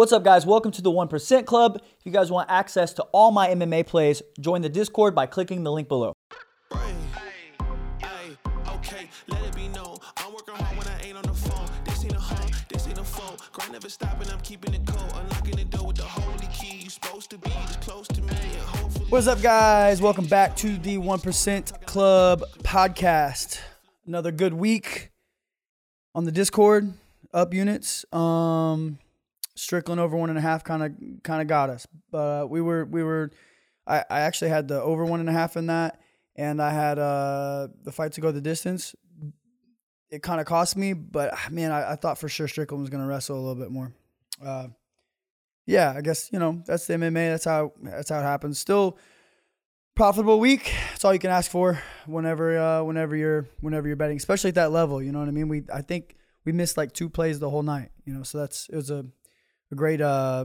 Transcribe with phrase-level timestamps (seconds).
[0.00, 0.46] What's up, guys?
[0.46, 1.76] Welcome to the 1% Club.
[1.76, 5.62] If you guys want access to all my MMA plays, join the Discord by clicking
[5.62, 6.14] the link below.
[13.70, 15.12] Never stopping, I'm keeping it cold.
[15.16, 16.78] Unlocking the door with the holy key.
[16.78, 18.34] You supposed to be this close to me.
[19.10, 20.00] What's up, guys?
[20.00, 23.60] Welcome back to the 1% Club podcast.
[24.06, 25.10] Another good week
[26.14, 26.90] on the Discord,
[27.34, 28.06] up units.
[28.14, 28.98] Um,
[29.60, 31.86] Strickland over one and a half kind of kind of got us.
[32.10, 33.30] But we were we were
[33.86, 36.00] I, I actually had the over one and a half in that,
[36.36, 38.94] and I had uh the fight to go the distance.
[40.10, 42.90] It kind of cost me, but ah, man, I, I thought for sure Strickland was
[42.90, 43.92] gonna wrestle a little bit more.
[44.44, 44.68] Uh,
[45.66, 47.30] yeah, I guess you know that's the MMA.
[47.30, 48.58] That's how that's how it happens.
[48.58, 48.98] Still
[49.94, 50.74] profitable week.
[50.90, 54.54] That's all you can ask for whenever uh, whenever you're whenever you're betting, especially at
[54.54, 55.02] that level.
[55.02, 55.48] You know what I mean?
[55.48, 57.90] We I think we missed like two plays the whole night.
[58.04, 59.04] You know, so that's it was a
[59.70, 60.44] a great uh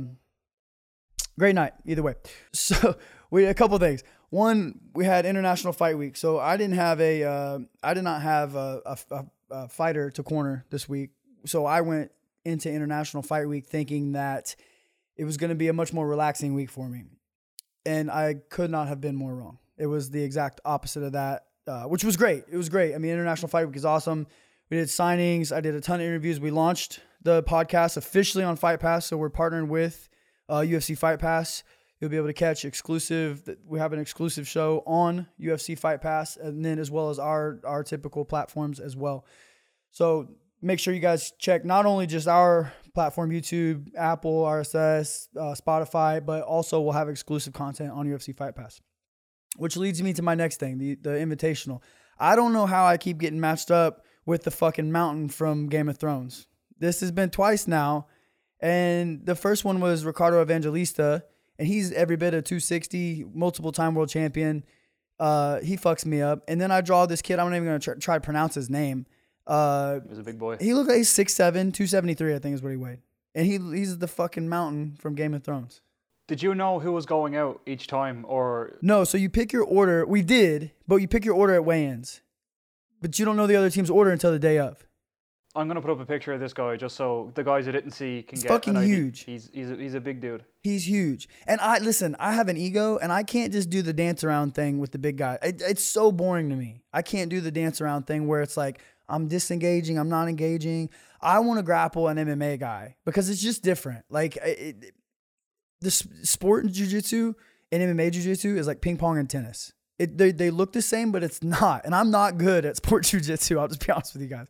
[1.37, 2.15] great night either way.
[2.53, 2.97] So
[3.29, 4.03] we a couple things.
[4.29, 8.21] One, we had International Fight Week, so I didn't have a uh, I did not
[8.21, 11.11] have a, a, a, fighter to corner this week.
[11.45, 12.11] So I went
[12.43, 14.55] into International Fight Week thinking that
[15.15, 17.03] it was going to be a much more relaxing week for me,
[17.85, 19.59] and I could not have been more wrong.
[19.77, 22.43] It was the exact opposite of that, uh, which was great.
[22.51, 22.95] It was great.
[22.95, 24.27] I mean, International Fight Week is awesome.
[24.69, 25.55] We did signings.
[25.55, 26.39] I did a ton of interviews.
[26.39, 30.07] We launched the podcast officially on Fight Pass, so we're partnering with
[30.47, 31.63] uh, UFC Fight Pass.
[31.99, 33.57] You'll be able to catch exclusive.
[33.65, 37.59] We have an exclusive show on UFC Fight Pass, and then as well as our
[37.65, 39.25] our typical platforms as well.
[39.91, 40.27] So
[40.61, 46.23] make sure you guys check not only just our platform, YouTube, Apple, RSS, uh, Spotify,
[46.23, 48.81] but also we'll have exclusive content on UFC Fight Pass.
[49.57, 51.81] Which leads me to my next thing, the the Invitational.
[52.19, 55.89] I don't know how I keep getting matched up with the fucking mountain from Game
[55.89, 56.45] of Thrones.
[56.79, 58.07] This has been twice now.
[58.59, 61.23] And the first one was Ricardo Evangelista,
[61.59, 64.63] and he's every bit of 260, multiple time world champion.
[65.19, 66.43] Uh, he fucks me up.
[66.47, 68.55] And then I draw this kid, I'm not even going to try, try to pronounce
[68.55, 69.05] his name.
[69.45, 70.57] Uh, He was a big boy.
[70.59, 72.99] he looked like he's 6'7, 273, I think is what he weighed.
[73.35, 75.81] And he he's the fucking mountain from Game of Thrones.
[76.27, 79.63] Did you know who was going out each time, or No, so you pick your
[79.63, 80.05] order.
[80.07, 82.21] We did, but you pick your order at weigh-ins.
[83.01, 84.87] But you don't know the other team's order until the day of.
[85.55, 87.91] I'm gonna put up a picture of this guy just so the guys who didn't
[87.91, 89.21] see can He's get fucking huge.
[89.23, 90.43] He's he's a, he's a big dude.
[90.61, 91.29] He's huge.
[91.47, 94.53] And I listen, I have an ego and I can't just do the dance around
[94.53, 95.37] thing with the big guy.
[95.41, 96.81] It, it's so boring to me.
[96.91, 100.89] I can't do the dance around thing where it's like I'm disengaging, I'm not engaging.
[101.21, 104.05] I want to grapple an MMA guy because it's just different.
[104.09, 104.93] Like it, it,
[105.81, 107.33] the sport in jiu-jitsu
[107.71, 109.73] and MMA jiu-jitsu is like ping pong and tennis.
[109.97, 111.85] It, they, they look the same, but it's not.
[111.85, 113.57] And I'm not good at sport jiu-jitsu.
[113.57, 114.47] I'll just be honest with you guys.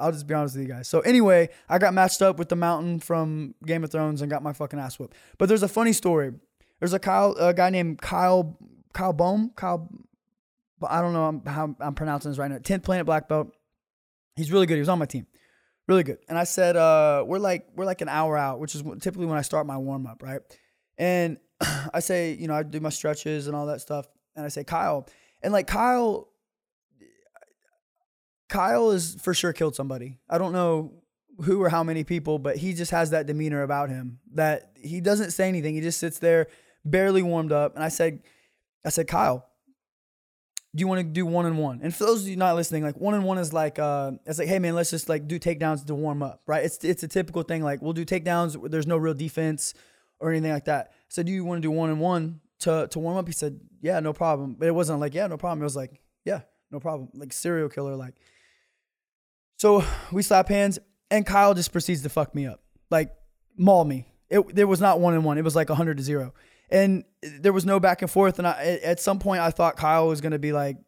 [0.00, 0.88] I'll just be honest with you guys.
[0.88, 4.42] So anyway, I got matched up with the mountain from Game of Thrones and got
[4.42, 5.16] my fucking ass whooped.
[5.38, 6.32] But there's a funny story.
[6.78, 8.58] There's a Kyle, a guy named Kyle,
[8.94, 9.88] Kyle Boehm, Kyle.
[10.82, 12.56] I don't know how I'm pronouncing this right now.
[12.56, 13.54] 10th Planet Black Belt.
[14.34, 14.74] He's really good.
[14.74, 15.26] He was on my team,
[15.86, 16.18] really good.
[16.28, 19.36] And I said, uh, we're like we're like an hour out, which is typically when
[19.36, 20.40] I start my warm up, right?
[20.96, 21.38] And
[21.92, 24.64] I say, you know, I do my stretches and all that stuff, and I say
[24.64, 25.06] Kyle,
[25.42, 26.29] and like Kyle
[28.50, 30.18] Kyle is for sure killed somebody.
[30.28, 30.92] I don't know
[31.44, 35.00] who or how many people, but he just has that demeanor about him that he
[35.00, 35.74] doesn't say anything.
[35.74, 36.48] He just sits there,
[36.84, 37.76] barely warmed up.
[37.76, 38.20] And I said,
[38.84, 39.46] I said, Kyle,
[40.74, 41.80] do you want to do one and one?
[41.82, 44.38] And for those of you not listening, like one and one is like, uh, it's
[44.38, 46.64] like, hey man, let's just like do takedowns to warm up, right?
[46.64, 47.62] It's it's a typical thing.
[47.62, 48.70] Like we'll do takedowns.
[48.70, 49.74] There's no real defense
[50.18, 50.92] or anything like that.
[51.08, 53.26] So do you want to do one and one to to warm up?
[53.26, 54.56] He said, yeah, no problem.
[54.58, 55.60] But it wasn't like, yeah, no problem.
[55.60, 57.10] It was like, yeah, no problem.
[57.14, 58.14] Like serial killer, like.
[59.60, 60.78] So we slap hands,
[61.10, 63.12] and Kyle just proceeds to fuck me up, like
[63.58, 64.06] maul me.
[64.30, 65.36] It there was not one in one.
[65.36, 66.32] It was like hundred to zero,
[66.70, 68.38] and there was no back and forth.
[68.38, 70.78] And I, at some point, I thought Kyle was gonna be like,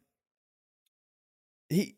[1.69, 1.97] he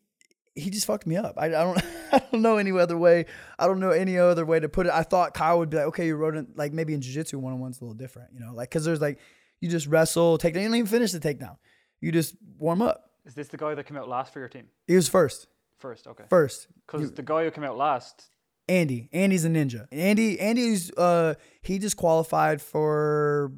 [0.53, 1.35] he just fucked me up.
[1.37, 1.81] I, I don't
[2.11, 3.25] I don't know any other way.
[3.57, 4.91] I don't know any other way to put it.
[4.91, 7.53] I thought Kyle would be like, okay, you wrote it like maybe in jiu-jitsu one
[7.53, 9.19] on one's a little different, you know, like because there's like
[9.61, 11.55] you just wrestle, take you don't even finish the takedown.
[12.01, 13.11] You just warm up.
[13.25, 14.65] Is this the guy that came out last for your team?
[14.87, 15.47] He was first,
[15.79, 16.23] First, okay.
[16.29, 16.67] first.
[16.85, 18.29] Because the guy who came out last,
[18.67, 19.09] Andy.
[19.13, 19.87] Andy's a ninja.
[19.91, 20.39] Andy.
[20.39, 23.51] Andy's uh he just qualified for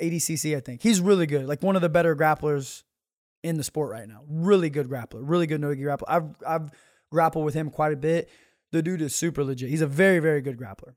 [0.00, 0.56] ADCC.
[0.56, 1.46] I think he's really good.
[1.46, 2.82] Like one of the better grapplers
[3.42, 4.22] in the sport right now.
[4.28, 5.20] Really good grappler.
[5.22, 6.04] Really good no-gi grappler.
[6.08, 6.70] I've I've
[7.10, 8.28] grappled with him quite a bit.
[8.72, 9.70] The dude is super legit.
[9.70, 10.94] He's a very very good grappler.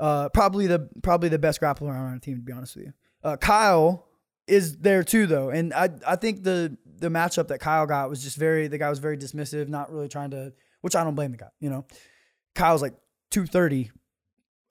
[0.00, 2.92] Uh, probably the probably the best grappler on our team to be honest with you.
[3.22, 4.08] Uh, Kyle
[4.48, 8.22] is there too though, and I I think the the matchup that Kyle got was
[8.22, 11.32] just very the guy was very dismissive, not really trying to, which I don't blame
[11.32, 11.50] the guy.
[11.60, 11.84] You know,
[12.54, 12.94] Kyle's like
[13.30, 13.90] two thirty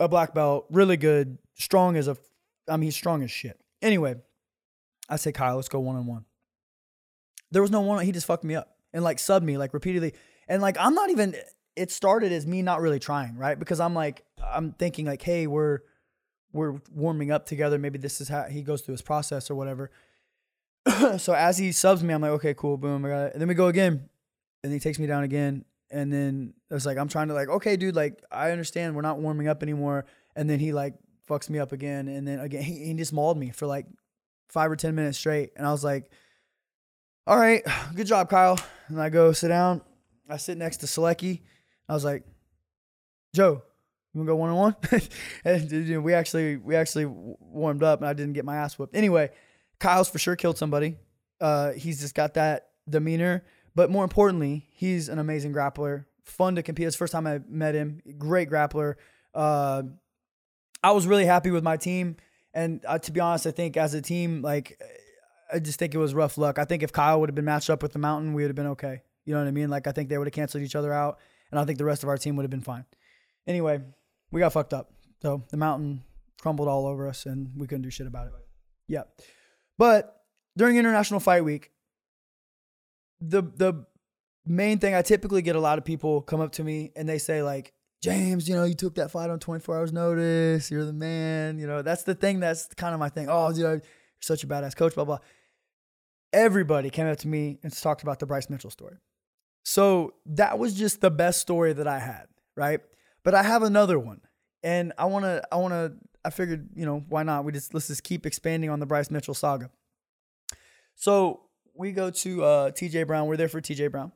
[0.02, 2.18] a black belt, really good, strong as a,
[2.68, 3.60] I mean, he's strong as shit.
[3.84, 4.16] Anyway,
[5.08, 6.26] I say, Kyle, let's go one on one.
[7.52, 10.14] There was no one, he just fucked me up and like subbed me like repeatedly.
[10.48, 11.36] And like, I'm not even,
[11.76, 13.58] it started as me not really trying, right?
[13.58, 15.82] Because I'm like, I'm thinking like, hey, we're,
[16.52, 17.78] we're warming up together.
[17.78, 19.92] Maybe this is how he goes through his process or whatever.
[21.18, 23.34] so as he subs me, I'm like, okay, cool, boom, I got it.
[23.34, 24.10] And then we go again,
[24.64, 25.66] and he takes me down again.
[25.92, 29.20] And then it's like I'm trying to like, okay, dude, like I understand we're not
[29.20, 30.06] warming up anymore.
[30.36, 30.94] And then he like
[31.28, 33.86] fucks me up again, and then again he, he just mauled me for like
[34.50, 35.52] five or ten minutes straight.
[35.56, 36.10] And I was like,
[37.28, 37.64] all right,
[37.96, 38.60] good job, Kyle.
[38.88, 39.82] And I go sit down.
[40.30, 41.42] I sit next to Solecki.
[41.90, 42.24] I was like,
[43.36, 43.62] Joe,
[44.14, 44.76] you wanna go one on one?
[45.46, 48.96] And we actually we actually warmed up, and I didn't get my ass whooped.
[48.96, 49.30] Anyway,
[49.82, 50.96] Kyle's for sure killed somebody.
[51.42, 53.44] Uh, he's just got that demeanor,
[53.76, 56.06] but more importantly, he's an amazing grappler.
[56.24, 56.86] Fun to compete.
[56.86, 58.00] It's first time I met him.
[58.18, 58.96] Great grappler.
[59.34, 59.84] Uh,
[60.84, 62.18] I was really happy with my team,
[62.54, 64.80] and uh, to be honest, I think as a team, like
[65.52, 66.60] I just think it was rough luck.
[66.60, 68.56] I think if Kyle would have been matched up with the Mountain, we would have
[68.56, 69.02] been okay.
[69.26, 69.70] You know what I mean?
[69.70, 71.18] Like I think they would have canceled each other out,
[71.50, 72.86] and I think the rest of our team would have been fine.
[73.48, 73.82] Anyway,
[74.32, 74.92] we got fucked up.
[75.24, 76.04] So the Mountain
[76.40, 78.34] crumbled all over us, and we couldn't do shit about it.
[78.88, 79.04] Yeah,
[79.82, 80.22] but
[80.56, 81.72] during International Fight Week,
[83.20, 83.88] the the
[84.46, 87.18] main thing I typically get a lot of people come up to me and they
[87.18, 87.74] say like,
[88.04, 90.70] James, you know, you took that fight on 24 hours notice.
[90.70, 91.58] You're the man.
[91.58, 92.40] You know, that's the thing.
[92.40, 93.26] That's kind of my thing.
[93.28, 93.82] Oh, you know, you're
[94.20, 94.94] such a badass coach.
[94.94, 95.18] Blah blah.
[96.32, 98.98] Everybody came up to me and talked about the Bryce Mitchell story.
[99.64, 102.82] So that was just the best story that I had, right?
[103.24, 104.22] But I have another one,
[104.62, 105.42] and I want to.
[105.52, 105.94] I want to.
[106.24, 107.46] I figured, you know, why not?
[107.46, 109.70] We just let's just keep expanding on the Bryce Mitchell saga.
[110.96, 111.42] So
[111.74, 113.28] we go to uh, TJ Brown.
[113.28, 114.12] We're there for TJ Brown.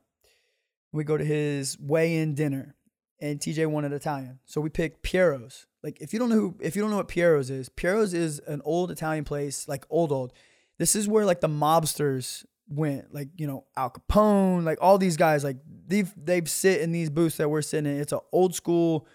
[0.92, 2.75] We go to his weigh-in dinner,
[3.19, 5.68] and TJ wanted Italian, so we picked Piero's.
[5.84, 8.40] Like if you don't know who, if you don't know what Piero's is, Piero's is
[8.48, 10.34] an old Italian place, like old old.
[10.78, 15.18] This is where like the mobsters went, like you know Al Capone, like all these
[15.18, 18.01] guys, like they've they've sit in these booths that we're sitting in.
[18.01, 19.08] It's an old school,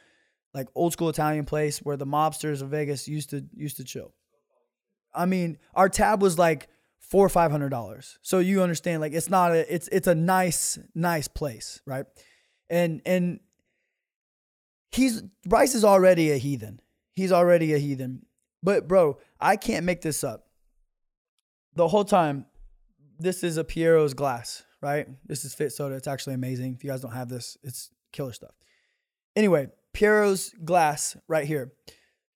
[0.55, 4.15] like old school Italian place where the mobsters of Vegas used to used to chill.
[5.15, 6.69] I mean, our tab was like
[6.99, 8.19] four or five hundred dollars.
[8.23, 12.07] So you understand, like it's not a it's it's a nice nice place, right?
[12.69, 13.41] And and
[14.93, 16.81] he's Bryce is already a heathen.
[17.13, 18.27] He's already a heathen.
[18.63, 20.47] But bro, I can't make this up.
[21.75, 22.47] The whole time,
[23.19, 25.07] this is a Piero's glass, right?
[25.25, 25.95] This is Fit Soda.
[25.95, 26.75] It's actually amazing.
[26.75, 28.55] If you guys don't have this, it's killer stuff.
[29.37, 31.73] Anyway, Piero's glass right here.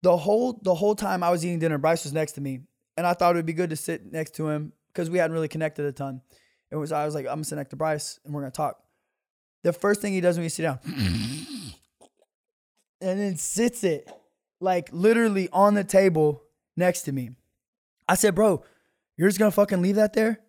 [0.02, 2.60] The whole the whole time I was eating dinner, Bryce was next to me,
[2.96, 5.32] and I thought it would be good to sit next to him because we hadn't
[5.32, 6.22] really connected a ton.
[6.70, 8.82] It was I was like, I'm gonna sit next to Bryce and we're gonna talk.
[9.62, 10.80] The first thing he does when we sit down,
[13.00, 14.10] and then sits it
[14.60, 16.42] like literally on the table
[16.76, 17.30] next to me.
[18.08, 18.64] I said, bro,
[19.16, 20.40] you're just gonna fucking leave that there?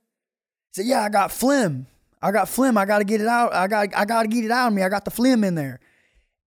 [0.71, 1.87] He said, yeah, I got phlegm.
[2.21, 2.77] I got phlegm.
[2.77, 3.53] I gotta get it out.
[3.53, 4.81] I got I gotta get it out of me.
[4.81, 5.79] I got the phlegm in there.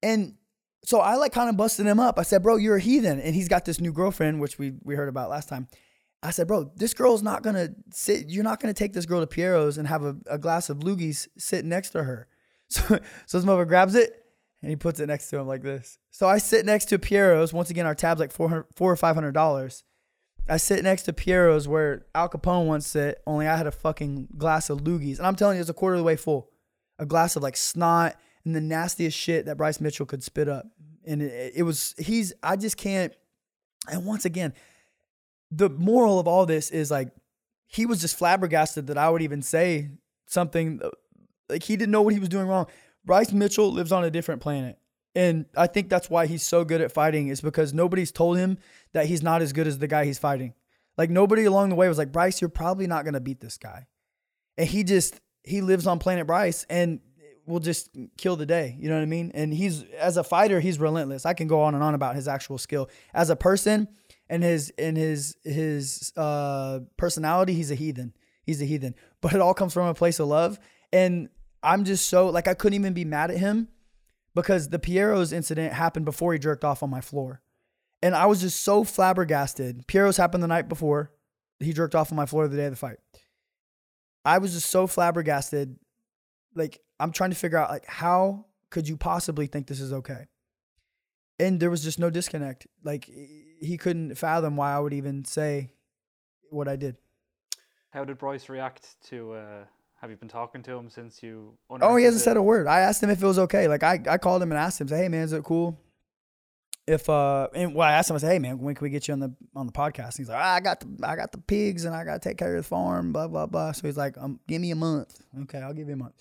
[0.02, 0.34] And
[0.84, 2.18] so I like kind of busted him up.
[2.18, 3.20] I said, bro, you're a heathen.
[3.20, 5.68] And he's got this new girlfriend, which we we heard about last time.
[6.22, 8.28] I said, bro, this girl's not gonna sit.
[8.28, 11.28] You're not gonna take this girl to Piero's and have a, a glass of loogies
[11.38, 12.28] sitting next to her.
[12.68, 14.24] So so this mother grabs it
[14.60, 15.98] and he puts it next to him like this.
[16.10, 17.52] So I sit next to Piero's.
[17.52, 19.84] Once again, our tab's like four four or five hundred dollars.
[20.48, 23.22] I sit next to Piero's where Al Capone once sit.
[23.24, 25.94] Only I had a fucking glass of loogies, and I'm telling you, it's a quarter
[25.94, 26.50] of the way full.
[26.98, 28.16] A glass of like snot
[28.46, 30.66] and the nastiest shit that Bryce Mitchell could spit up,
[31.04, 32.32] and it, it was he's.
[32.42, 33.12] I just can't.
[33.90, 34.54] And once again,
[35.50, 37.10] the moral of all this is like
[37.66, 39.90] he was just flabbergasted that I would even say
[40.26, 40.90] something uh,
[41.48, 42.66] like he didn't know what he was doing wrong.
[43.04, 44.78] Bryce Mitchell lives on a different planet.
[45.14, 48.58] And I think that's why he's so good at fighting is because nobody's told him
[48.92, 50.52] that he's not as good as the guy he's fighting.
[50.98, 53.56] Like nobody along the way was like, Bryce, you're probably not going to beat this
[53.56, 53.86] guy.
[54.58, 57.00] And he just, he lives on planet Bryce and
[57.46, 58.76] will just kill the day.
[58.78, 59.30] You know what I mean?
[59.34, 61.24] And he's, as a fighter, he's relentless.
[61.24, 62.90] I can go on and on about his actual skill.
[63.14, 63.88] As a person
[64.28, 68.12] and his, and his, his, uh, personality, he's a heathen.
[68.42, 68.94] He's a heathen.
[69.20, 70.58] But it all comes from a place of love.
[70.92, 71.28] And
[71.62, 73.68] I'm just so, like, I couldn't even be mad at him
[74.34, 77.40] because the Piero's incident happened before he jerked off on my floor.
[78.02, 79.86] And I was just so flabbergasted.
[79.86, 81.12] Piero's happened the night before.
[81.58, 82.98] He jerked off on my floor the day of the fight.
[84.24, 85.76] I was just so flabbergasted.
[86.54, 90.26] Like, I'm trying to figure out, like, how could you possibly think this is okay?
[91.38, 92.66] And there was just no disconnect.
[92.82, 95.70] Like, he couldn't fathom why I would even say
[96.50, 96.96] what I did.
[97.90, 99.32] How did Bryce react to?
[99.32, 99.64] Uh,
[100.00, 101.56] have you been talking to him since you?
[101.70, 102.66] Oh, he hasn't unearthed said a word.
[102.66, 103.68] I asked him if it was okay.
[103.68, 105.78] Like I, I called him and asked him, say, hey man, is it cool?
[106.86, 109.08] if uh and well I asked him I said hey man when can we get
[109.08, 111.38] you on the on the podcast he's like "Ah, I got the I got the
[111.38, 113.96] pigs and I got to take care of the farm blah blah blah so he's
[113.96, 116.14] like um give me a month okay I'll give you a month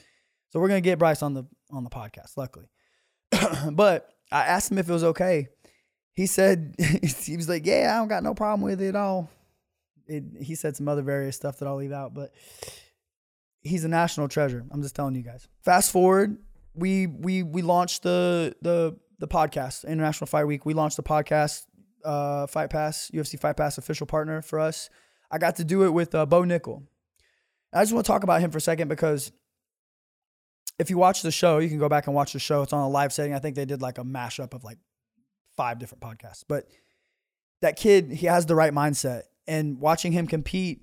[0.55, 2.67] so we're gonna get Bryce on the on the podcast luckily
[3.73, 5.49] but I asked him if it was okay
[6.13, 9.29] he said he was like yeah I don't got no problem with it at all
[10.07, 12.31] it, he said some other various stuff that I'll leave out but
[13.61, 16.37] he's a national treasure I'm just telling you guys fast forward
[16.73, 20.65] we we we launched the the the podcast International Fight Week.
[20.65, 21.63] We launched the podcast,
[22.03, 24.89] uh, Fight Pass UFC Fight Pass official partner for us.
[25.31, 26.83] I got to do it with uh, Bo Nickal.
[27.73, 29.31] I just want to talk about him for a second because
[30.77, 32.61] if you watch the show, you can go back and watch the show.
[32.61, 33.33] It's on a live setting.
[33.33, 34.77] I think they did like a mashup of like
[35.55, 36.43] five different podcasts.
[36.47, 36.67] But
[37.61, 39.23] that kid, he has the right mindset.
[39.47, 40.81] And watching him compete,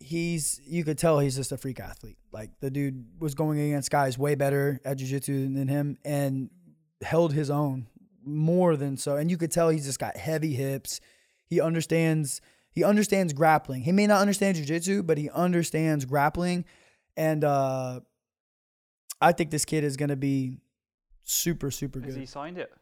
[0.00, 2.18] he's you could tell he's just a freak athlete.
[2.32, 6.50] Like the dude was going against guys way better at jiu-jitsu than him and
[7.02, 7.86] held his own
[8.24, 9.16] more than so.
[9.16, 11.00] And you could tell he's just got heavy hips.
[11.46, 12.40] He understands
[12.72, 13.82] he understands grappling.
[13.82, 16.64] He may not understand jiu-jitsu, but he understands grappling.
[17.16, 18.00] And uh
[19.20, 20.58] I think this kid is gonna be
[21.24, 22.20] super, super Has good.
[22.20, 22.72] he signed it?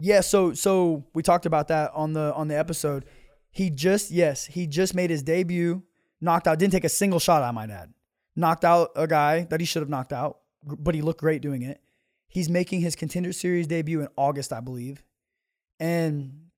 [0.00, 3.04] Yeah, so so we talked about that on the on the episode.
[3.50, 5.82] He just yes, he just made his debut,
[6.20, 7.92] knocked out, didn't take a single shot, I might add.
[8.36, 11.62] Knocked out a guy that he should have knocked out, but he looked great doing
[11.62, 11.80] it.
[12.28, 15.02] He's making his contender series debut in August, I believe.
[15.80, 16.48] And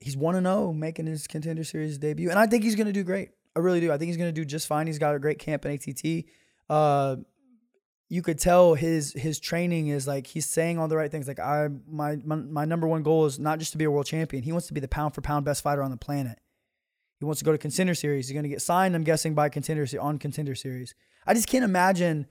[0.00, 2.30] he's 1 and 0 making his contender series debut.
[2.30, 3.30] And I think he's going to do great.
[3.56, 3.92] I really do.
[3.92, 4.86] I think he's going to do just fine.
[4.86, 6.24] He's got a great camp in ATT.
[6.70, 7.16] Uh
[8.12, 11.26] you could tell his his training is like he's saying all the right things.
[11.26, 14.04] Like I my, my my number one goal is not just to be a world
[14.04, 14.42] champion.
[14.42, 16.38] He wants to be the pound for pound best fighter on the planet.
[17.20, 18.28] He wants to go to contender series.
[18.28, 18.94] He's going to get signed.
[18.94, 20.94] I'm guessing by contender on contender series.
[21.26, 22.26] I just can't imagine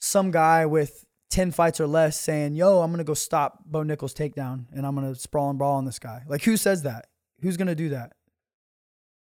[0.00, 3.84] some guy with ten fights or less saying, "Yo, I'm going to go stop Bo
[3.84, 6.82] Nickal's takedown and I'm going to sprawl and brawl on this guy." Like who says
[6.82, 7.06] that?
[7.40, 8.14] Who's going to do that?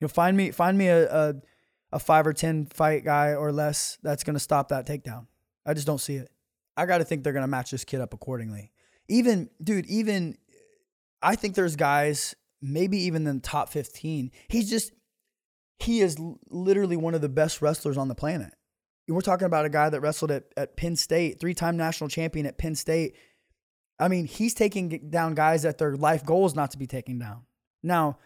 [0.02, 1.36] You know, find me find me a, a
[1.94, 5.28] a five or ten fight guy or less that's going to stop that takedown.
[5.66, 6.30] I just don't see it.
[6.78, 8.72] I got to think they're going to match this kid up accordingly.
[9.08, 10.38] Even, dude, even
[11.22, 14.32] I think there's guys, maybe even in the top 15.
[14.48, 14.92] He's just,
[15.80, 16.18] he is
[16.50, 18.54] literally one of the best wrestlers on the planet.
[19.08, 22.46] We're talking about a guy that wrestled at, at Penn State, three time national champion
[22.46, 23.16] at Penn State.
[24.00, 27.20] I mean, he's taking down guys that their life goal is not to be taken
[27.20, 27.44] down.
[27.84, 28.18] Now,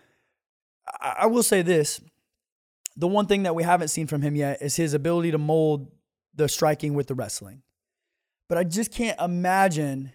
[1.01, 2.01] I, I will say this
[2.95, 5.91] the one thing that we haven't seen from him yet is his ability to mold
[6.39, 7.61] the striking with the wrestling.
[8.47, 10.13] But I just can't imagine.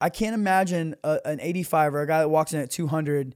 [0.00, 3.34] I can't imagine a, an 85 or a guy that walks in at 200.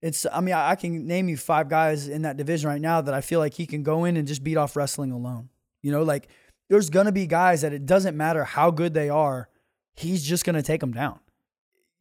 [0.00, 0.26] It's.
[0.32, 3.12] I mean, I, I can name you five guys in that division right now that
[3.12, 5.50] I feel like he can go in and just beat off wrestling alone.
[5.82, 6.28] You know, like
[6.70, 9.48] there's gonna be guys that it doesn't matter how good they are,
[9.94, 11.18] he's just gonna take them down.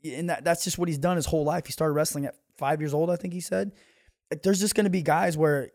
[0.05, 1.65] And that, that's just what he's done his whole life.
[1.65, 3.71] He started wrestling at five years old, I think he said.
[4.29, 5.71] Like, there's just gonna be guys where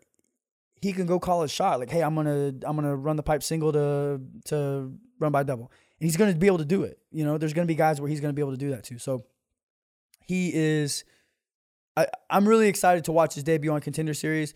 [0.81, 3.43] he can go call a shot like hey i'm gonna i'm gonna run the pipe
[3.43, 5.71] single to to run by double.
[5.99, 7.37] And he's gonna be able to do it you know?
[7.37, 8.97] There's gonna be guys where he's gonna be able to do that too.
[8.97, 9.25] So
[10.25, 11.03] he is
[11.97, 14.53] I, i'm really excited to watch his debut on contender series.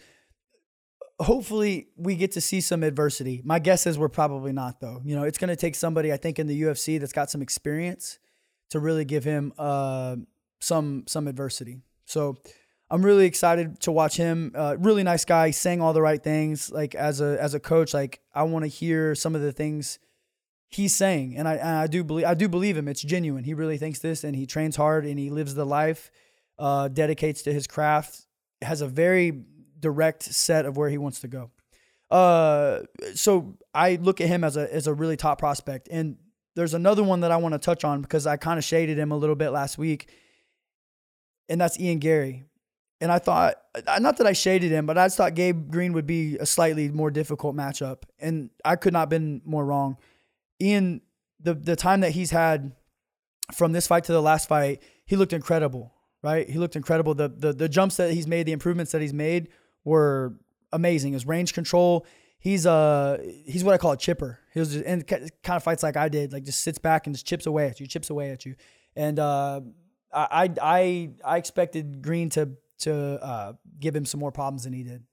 [1.20, 3.42] Hopefully we get to see some adversity.
[3.44, 5.02] My guess is we're probably not though.
[5.04, 8.20] You know it's gonna take somebody i think in the ufc that's got some experience
[8.74, 10.16] to really give him uh,
[10.60, 11.82] some some adversity.
[12.06, 12.38] So
[12.94, 14.52] I'm really excited to watch him.
[14.54, 16.72] Uh, really nice guy, saying all the right things.
[16.72, 19.98] Like as a as a coach, like I want to hear some of the things
[20.70, 22.88] he's saying, and I and I do believe I do believe him.
[22.88, 23.46] It's genuine.
[23.46, 26.12] He really thinks this, and he trains hard, and he lives the life,
[26.60, 28.28] uh, dedicates to his craft,
[28.62, 29.42] has a very
[29.80, 31.50] direct set of where he wants to go.
[32.12, 32.82] Uh,
[33.16, 36.18] so I look at him as a as a really top prospect, and
[36.56, 39.12] there's another one that I want to touch on because I kind of shaded him
[39.12, 40.12] a little bit last week,
[41.50, 42.46] and that's Ian Garry.
[43.04, 43.56] And I thought,
[43.86, 46.46] uh, not that I shaded him, but I just thought Gabe Green would be a
[46.46, 48.04] slightly more difficult matchup.
[48.18, 49.98] And I could not have been more wrong.
[50.62, 51.02] Ian,
[51.38, 52.72] the, the time that he's had
[53.54, 56.50] from this fight to the last fight, he looked incredible, right?
[56.50, 57.14] He looked incredible.
[57.14, 59.50] The, the, the jumps that he's made, the improvements that he's made
[59.84, 60.36] were
[60.72, 61.12] amazing.
[61.12, 62.06] His range control,
[62.40, 64.40] he's uh he's what I call a chipper.
[64.54, 67.14] He was just, and kind of fights like I did, like just sits back and
[67.14, 68.56] just chips away at you, chips away at you.
[68.96, 69.60] And uh,
[70.14, 74.84] I I I expected Green to to uh, give him some more problems than he
[74.84, 75.04] did,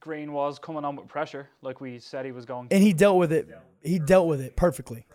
[0.00, 2.68] Green was coming on with pressure, like we said he was going.
[2.70, 3.48] and he dealt with it.
[3.82, 5.06] He dealt with it perfectly.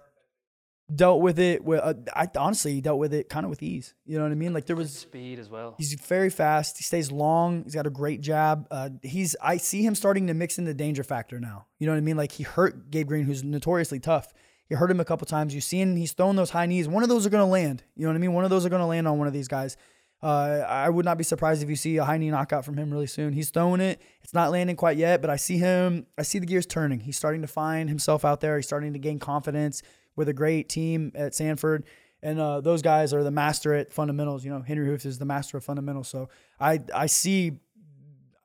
[0.96, 3.94] Dealt with it with uh, I honestly he dealt with it kind of with ease.
[4.08, 4.56] You know what I mean?
[4.56, 5.76] Like there was Speed as well.
[5.78, 6.78] He's very fast.
[6.78, 7.64] He stays long.
[7.64, 8.66] He's got a great jab.
[8.72, 11.68] Uh, he's I see him starting to mix in the danger factor now.
[11.78, 12.18] You know what I mean?
[12.18, 14.34] Like he hurt Gabe Green, who's notoriously tough.
[14.68, 15.54] He hurt him a couple times.
[15.54, 16.88] You've seen he's throwing those high knees.
[16.88, 17.84] One of those are going to land.
[17.96, 18.34] You know what I mean?
[18.34, 19.78] One of those are going to land on one of these guys.
[20.22, 22.92] Uh, I would not be surprised if you see a high knee knockout from him
[22.92, 23.32] really soon.
[23.32, 24.02] He's throwing it.
[24.22, 26.08] It's not landing quite yet, but I see him.
[26.18, 27.00] I see the gears turning.
[27.00, 28.58] He's starting to find himself out there.
[28.58, 29.82] He's starting to gain confidence
[30.18, 31.86] with a great team at Sanford.
[32.22, 34.44] And uh, those guys are the master at fundamentals.
[34.44, 36.10] You know, Henry Hooft is the master of fundamentals.
[36.10, 36.28] So
[36.60, 37.60] I I see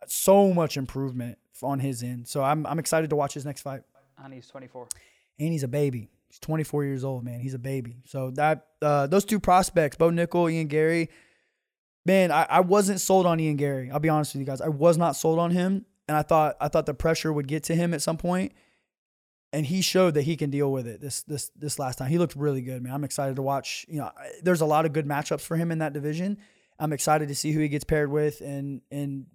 [0.06, 2.28] so much improvement on his end.
[2.28, 3.82] So I'm I'm excited to watch his next fight.
[4.22, 4.88] And he's 24.
[5.40, 6.08] And he's a baby.
[6.28, 7.40] He's 24 years old, man.
[7.40, 7.96] He's a baby.
[8.04, 11.10] So that uh, those two prospects, Bo Nickal, Ian Garry,
[12.04, 13.90] man, I, I wasn't sold on Ian Garry.
[13.90, 14.60] I'll be honest with you guys.
[14.60, 17.64] I was not sold on him, and I thought I thought the pressure would get
[17.64, 18.52] to him at some point,
[19.52, 21.00] and he showed that he can deal with it.
[21.00, 22.92] This this this last time, he looked really good, man.
[22.92, 23.86] I'm excited to watch.
[23.88, 24.10] You know,
[24.42, 26.38] there's a lot of good matchups for him in that division.
[26.78, 29.26] I'm excited to see who he gets paired with and and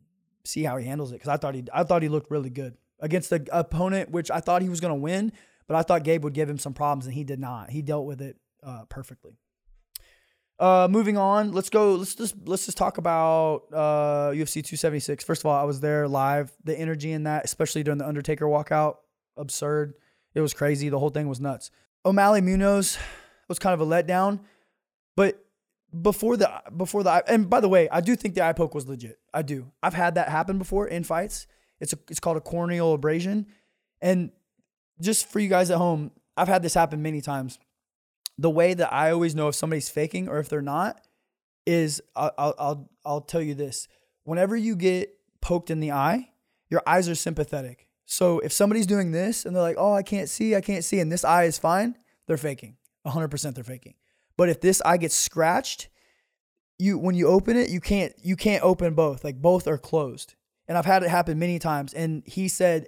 [0.46, 2.78] see how he handles it because I thought he I thought he looked really good
[3.00, 5.32] against the opponent, which I thought he was going to win,
[5.68, 7.70] but I thought Gabe would give him some problems, and he did not.
[7.70, 9.38] He dealt with it uh, perfectly.
[10.60, 11.96] Uh, moving on, let's go.
[11.96, 15.24] Let's just let's just talk about uh, UFC 276.
[15.24, 16.52] First of all, I was there live.
[16.66, 18.98] The energy in that, especially during the Undertaker walkout,
[19.38, 19.94] absurd.
[20.36, 20.90] It was crazy.
[20.90, 21.72] The whole thing was nuts.
[22.04, 22.98] O'Malley Munoz
[23.48, 24.42] was kind of a letdown,
[25.16, 25.46] but
[26.02, 28.86] before the before the and by the way, I do think the eye poke was
[28.86, 29.18] legit.
[29.34, 29.72] I do.
[29.82, 31.48] I've had that happen before in fights.
[31.80, 33.48] It's a it's called a corneal abrasion,
[34.02, 34.32] and
[35.00, 37.60] just for you guys at home, I've had this happen many times
[38.40, 41.02] the way that I always know if somebody's faking or if they're not
[41.66, 43.88] is I'll, I'll, I'll, tell you this.
[44.24, 46.30] Whenever you get poked in the eye,
[46.70, 47.88] your eyes are sympathetic.
[48.06, 51.00] So if somebody's doing this and they're like, oh, I can't see, I can't see,
[51.00, 52.78] and this eye is fine, they're faking.
[53.06, 53.96] 100% they're faking.
[54.38, 55.90] But if this eye gets scratched,
[56.78, 59.26] you when you open it, you can't you can't open both.
[59.26, 60.36] Like both are closed.
[60.68, 61.94] And I've had it happen many times.
[61.94, 62.88] And he said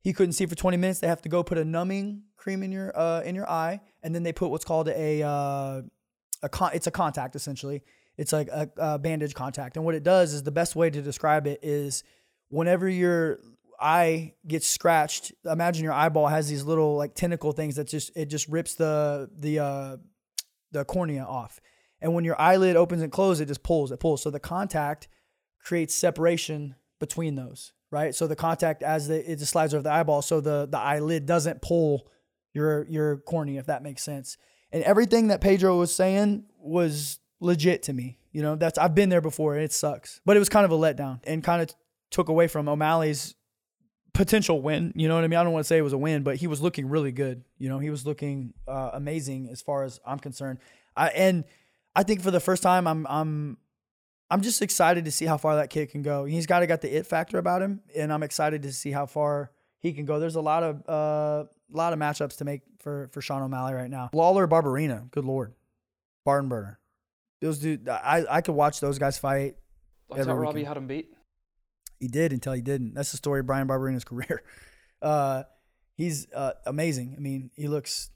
[0.00, 1.00] he couldn't see for 20 minutes.
[1.00, 4.14] They have to go put a numbing cream in your uh, in your eye, and
[4.14, 5.82] then they put what's called a uh,
[6.42, 7.82] a con- it's a contact essentially.
[8.18, 11.00] It's like a, a bandage contact, and what it does is the best way to
[11.00, 12.04] describe it is
[12.48, 13.38] whenever your
[13.80, 15.32] eye gets scratched.
[15.44, 19.30] Imagine your eyeball has these little like tentacle things that just it just rips the
[19.34, 19.96] the uh,
[20.72, 21.60] the cornea off,
[22.00, 23.92] and when your eyelid opens and closes, it just pulls.
[23.92, 24.22] It pulls.
[24.22, 25.08] So the contact
[25.64, 28.14] creates separation between those, right?
[28.14, 31.26] So the contact as the, it just slides over the eyeball, so the the eyelid
[31.26, 32.08] doesn't pull
[32.52, 34.36] your your cornea, if that makes sense.
[34.72, 38.18] And everything that Pedro was saying was legit to me.
[38.32, 40.72] You know, that's I've been there before, and it sucks, but it was kind of
[40.72, 41.74] a letdown and kind of
[42.10, 43.34] took away from O'Malley's
[44.14, 44.92] potential win.
[44.94, 45.38] You know what I mean?
[45.38, 47.44] I don't want to say it was a win, but he was looking really good.
[47.58, 50.58] You know, he was looking uh, amazing as far as I'm concerned.
[50.96, 51.44] I, and
[51.94, 53.58] I think for the first time, I'm I'm
[54.30, 56.24] I'm just excited to see how far that kid can go.
[56.24, 59.06] He's got to got the it factor about him, and I'm excited to see how
[59.06, 59.50] far
[59.82, 60.20] he can go.
[60.20, 63.90] There's a lot of uh, lot of matchups to make for for Sean O'Malley right
[63.90, 64.10] now.
[64.12, 65.54] Lawler, Barberena, good lord,
[66.24, 66.78] barn burner.
[67.40, 69.56] Those dude, I I could watch those guys fight.
[70.10, 70.68] Every thought Robbie weekend.
[70.68, 71.08] had him beat.
[71.98, 72.94] He did until he didn't.
[72.94, 74.42] That's the story of Bryan Barberena's career.
[75.00, 75.42] Uh,
[75.96, 77.14] he's uh, amazing.
[77.16, 78.10] I mean, he looks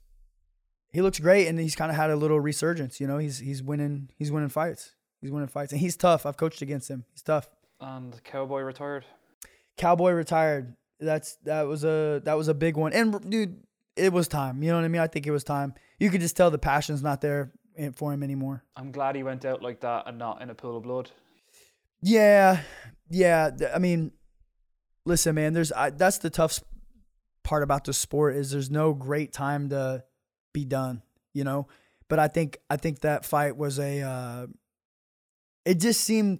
[0.93, 3.01] he looks great, and he's kind of had a little resurgence.
[3.01, 4.93] You know, he's he's winning he's winning fights.
[5.21, 6.25] He's winning fights, and he's tough.
[6.25, 7.03] I've coached against him.
[7.11, 7.49] He's tough.
[7.81, 9.05] And Cowboy retired.
[9.77, 10.75] Cowboy retired.
[10.99, 12.93] That's that was a that was a big one.
[12.93, 13.61] And dude,
[13.95, 14.63] it was time.
[14.63, 15.01] You know what I mean?
[15.01, 15.73] I think it was time.
[15.99, 17.51] You could just tell the passion's not there
[17.95, 18.63] for him anymore.
[18.75, 21.11] I'm glad he went out like that and not in a pool of blood.
[22.01, 22.61] Yeah,
[23.09, 23.51] yeah.
[23.73, 24.11] I mean,
[25.05, 25.53] listen, man.
[25.53, 26.59] There's I, that's the tough
[27.43, 30.03] part about the sport is there's no great time to
[30.53, 31.03] be done.
[31.33, 31.67] You know,
[32.07, 34.01] but I think I think that fight was a.
[34.01, 34.47] Uh,
[35.65, 36.39] it just seemed,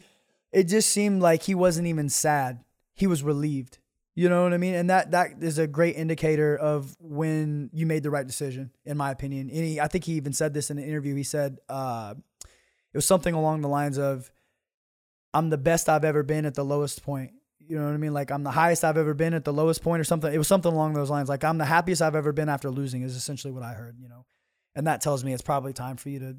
[0.54, 2.64] it just seemed like he wasn't even sad.
[2.96, 3.78] He was relieved.
[4.18, 4.74] You know what I mean?
[4.74, 8.98] And that that is a great indicator of when you made the right decision, in
[8.98, 9.52] my opinion.
[9.52, 11.14] And he, I think he even said this in an interview.
[11.14, 14.32] He said uh, it was something along the lines of,
[15.36, 18.12] "I'm the best I've ever been at the lowest point." You know what I mean?
[18.12, 20.34] Like I'm the highest I've ever been at the lowest point, or something.
[20.34, 21.30] It was something along those lines.
[21.30, 23.04] Like I'm the happiest I've ever been after losing.
[23.04, 24.00] Is essentially what I heard.
[24.02, 24.26] You know,
[24.74, 26.36] and that tells me it's probably time for you to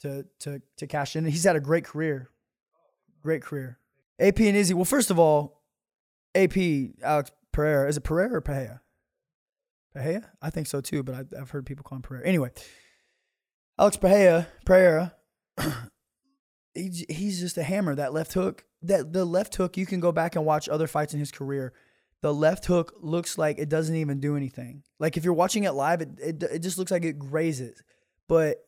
[0.00, 1.26] to to to cash in.
[1.26, 2.30] He's had a great career,
[3.22, 3.78] great career.
[4.18, 4.72] AP and Izzy.
[4.72, 5.57] Well, first of all,
[6.38, 7.88] AP Alex Pereira.
[7.88, 8.80] Is it Pereira or Pahea?
[9.96, 10.24] Pahea?
[10.40, 12.26] I think so too, but I've, I've heard people call him Pereira.
[12.26, 12.50] Anyway,
[13.78, 15.14] Alex Pahea, Pereira.
[16.74, 17.94] he, he's just a hammer.
[17.94, 18.64] That left hook.
[18.82, 19.76] That the left hook.
[19.76, 21.72] You can go back and watch other fights in his career.
[22.20, 24.82] The left hook looks like it doesn't even do anything.
[24.98, 27.82] Like if you're watching it live, it it, it just looks like it grazes.
[28.28, 28.58] But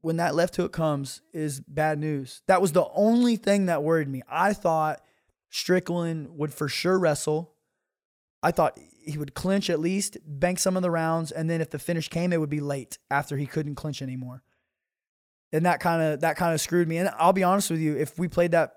[0.00, 2.42] when that left hook comes is bad news.
[2.46, 4.22] That was the only thing that worried me.
[4.28, 5.00] I thought
[5.56, 7.54] Strickland would for sure wrestle.
[8.42, 11.70] I thought he would clinch at least, bank some of the rounds, and then if
[11.70, 14.42] the finish came, it would be late after he couldn't clinch anymore.
[15.52, 16.98] And that kind of that kind of screwed me.
[16.98, 18.74] And I'll be honest with you, if we played that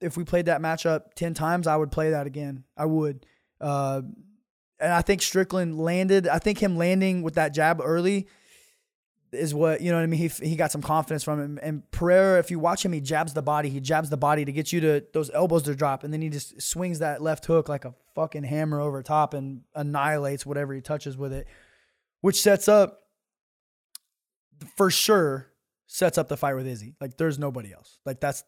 [0.00, 2.64] if we played that matchup ten times, I would play that again.
[2.76, 3.24] I would.
[3.60, 4.02] Uh,
[4.80, 6.26] and I think Strickland landed.
[6.26, 8.26] I think him landing with that jab early
[9.36, 10.20] is what you know what I mean.
[10.20, 11.58] He he got some confidence from him.
[11.62, 13.68] And Pereira, if you watch him, he jabs the body.
[13.68, 16.28] He jabs the body to get you to those elbows to drop, and then he
[16.28, 20.80] just swings that left hook like a fucking hammer over top and annihilates whatever he
[20.80, 21.46] touches with it,
[22.20, 23.02] which sets up
[24.76, 25.48] for sure
[25.86, 26.94] sets up the fight with Izzy.
[27.00, 27.98] Like there's nobody else.
[28.04, 28.42] Like that's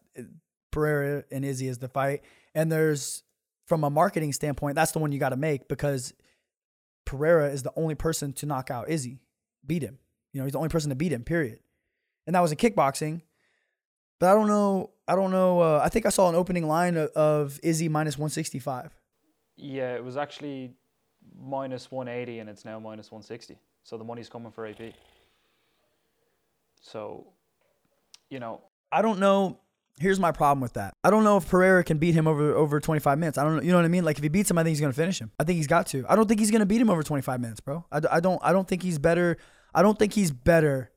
[0.71, 2.23] Pereira and Izzy is the fight,
[2.53, 3.23] and there's
[3.69, 6.13] from a marketing standpoint, that's the one you got to make because
[7.05, 9.19] Pereira is the only person to knock out Izzy,
[9.65, 9.99] beat him.
[10.33, 11.23] You know, he's the only person to beat him.
[11.23, 11.59] Period.
[12.27, 13.21] And that was in kickboxing.
[14.19, 14.91] But I don't know.
[15.07, 15.61] I don't know.
[15.61, 18.93] Uh, I think I saw an opening line of, of Izzy minus 165.
[19.55, 20.73] Yeah, it was actually
[21.41, 23.57] minus 180 and it's now minus 160.
[23.83, 24.93] So the money's coming for AP.
[26.81, 27.27] So,
[28.29, 28.61] you know,
[28.91, 29.59] I don't know.
[29.99, 30.95] Here's my problem with that.
[31.03, 33.37] I don't know if Pereira can beat him over over 25 minutes.
[33.37, 33.61] I don't know.
[33.61, 34.05] You know what I mean?
[34.05, 35.31] Like if he beats him, I think he's gonna finish him.
[35.37, 36.05] I think he's got to.
[36.07, 37.85] I don't think he's gonna beat him over 25 minutes, bro.
[37.91, 38.39] I, I don't.
[38.41, 39.37] I don't think he's better.
[39.73, 40.91] I don't think he's better.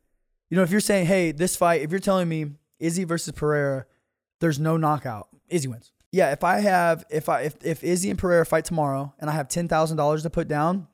[0.50, 3.86] You know, if you're saying, hey, this fight, if you're telling me Izzy versus Pereira,
[4.40, 5.92] there's no knockout, Izzy wins.
[6.10, 9.32] Yeah, if I have, if I, if, if Izzy and Pereira fight tomorrow and I
[9.32, 10.88] have $10,000 to put down,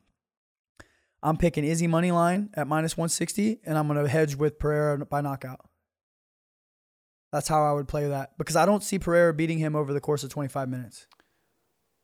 [1.22, 5.20] I'm picking Izzy money line at minus 160 and I'm to hedge with Pereira by
[5.20, 5.68] knockout.
[7.32, 10.00] That's how I would play that because I don't see Pereira beating him over the
[10.00, 11.06] course of 25 minutes.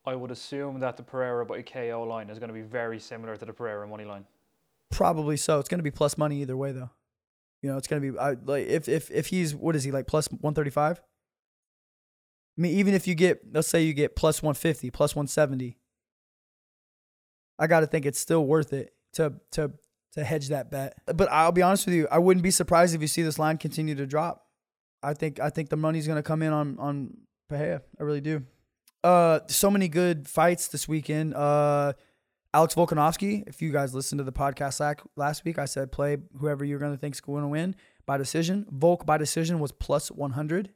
[0.05, 3.37] I would assume that the Pereira by KO line is going to be very similar
[3.37, 4.27] to the Pereira money line.
[4.95, 5.59] Probably so.
[5.59, 6.91] It's going to be plus money either way, though.
[7.63, 9.91] You know, it's going to be I, like if if if he's what is he
[9.91, 11.01] like plus one thirty five.
[12.57, 15.27] I mean, even if you get let's say you get plus one fifty, plus one
[15.27, 15.79] seventy,
[17.59, 19.73] I got to think it's still worth it to to
[20.13, 20.95] to hedge that bet.
[21.07, 23.57] But I'll be honest with you, I wouldn't be surprised if you see this line
[23.57, 24.47] continue to drop.
[25.03, 27.17] I think I think the money's going to come in on on
[27.49, 27.83] Pereira.
[27.99, 28.43] I really do.
[29.03, 31.35] Uh, so many good fights this weekend.
[31.35, 31.95] Uh
[32.55, 36.65] Alex Volkanovski, if you guys listened to the podcast last week, I said play whoever
[36.65, 37.75] you're going to think is going to win
[38.07, 38.65] by decision.
[38.71, 40.71] Volk by decision was plus 100,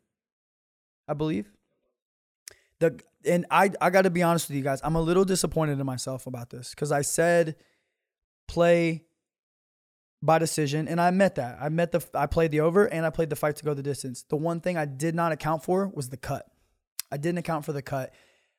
[1.06, 1.52] I believe.
[2.80, 5.78] The and I I got to be honest with you guys, I'm a little disappointed
[5.78, 7.54] in myself about this because I said
[8.48, 9.04] play
[10.20, 11.58] by decision, and I met that.
[11.60, 13.84] I met the I played the over and I played the fight to go the
[13.84, 14.24] distance.
[14.24, 16.44] The one thing I did not account for was the cut.
[17.12, 18.12] I didn't account for the cut.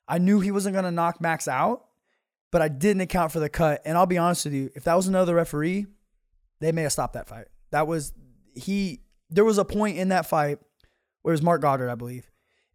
[0.08, 1.89] I knew he wasn't going to knock Max out
[2.52, 3.82] but I didn't account for the cut.
[3.86, 5.86] And I'll be honest with you, if that was another referee,
[6.60, 7.48] they may have stopped that fight.
[7.72, 8.14] That was
[8.56, 9.02] he.
[9.30, 10.60] There was a point in that fight
[11.22, 12.30] where it was Marc Goddard, I believe.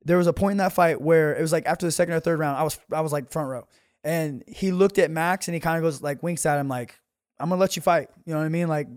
[0.05, 2.21] There was a point in that fight where it was like after the second or
[2.21, 3.67] third round, I was I was like front row,
[4.05, 6.99] and he looked at Max and he kind of goes like winks at him like,
[7.41, 8.69] "I'm gonna let you fight." You know what I mean?
[8.69, 8.89] Like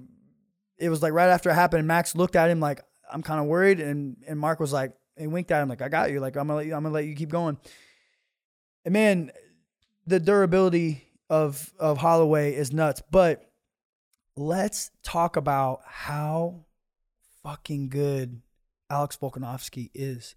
[0.78, 3.48] it was like right after it happened, Max looked at him like, "I'm kind of
[3.48, 6.36] worried," and and Mark was like, and winked at him like, "I got you." Like
[6.36, 7.58] I'm gonna let you, I'm gonna let you keep going.
[8.86, 9.32] And man,
[10.08, 13.52] the durability of of Holloway is nuts, but
[14.36, 16.66] let's talk about how
[17.44, 18.42] fucking good
[18.90, 20.36] Alex Volkanovski is.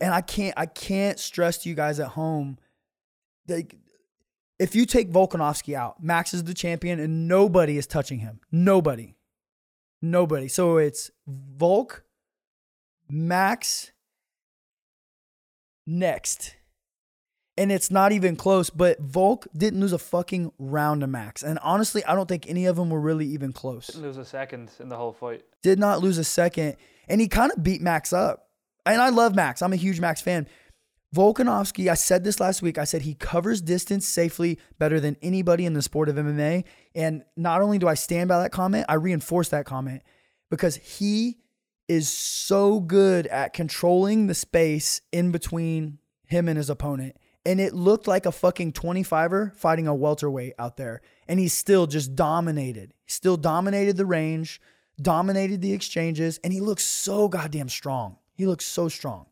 [0.00, 2.58] And I can't I can't stress to you guys at home
[3.46, 3.74] that
[4.58, 8.40] if you take Volkanovski out, Max is the champion and nobody is touching him.
[8.52, 9.16] Nobody.
[10.02, 10.48] Nobody.
[10.48, 12.04] So it's Volk,
[13.08, 13.92] Max,
[15.86, 16.56] next
[17.56, 18.70] and it's not even close.
[18.70, 22.66] But Volk didn't lose a fucking round to Max, and honestly, I don't think any
[22.66, 23.88] of them were really even close.
[23.88, 25.44] Didn't lose a second in the whole fight.
[25.62, 26.76] Did not lose a second,
[27.08, 28.48] and he kind of beat Max up.
[28.86, 29.62] And I love Max.
[29.62, 30.46] I'm a huge Max fan.
[31.14, 32.78] Volkanovski, I said this last week.
[32.78, 36.64] I said he covers distance safely better than anybody in the sport of MMA.
[36.94, 40.02] And not only do I stand by that comment, I reinforce that comment
[40.50, 41.38] because he
[41.88, 47.74] is so good at controlling the space in between him and his opponent and it
[47.74, 51.00] looked like a fucking 25er fighting a welterweight out there.
[51.26, 52.92] And he still just dominated.
[53.04, 54.60] He still dominated the range,
[55.00, 58.18] dominated the exchanges, and he looks so goddamn strong.
[58.34, 59.26] He looks so strong.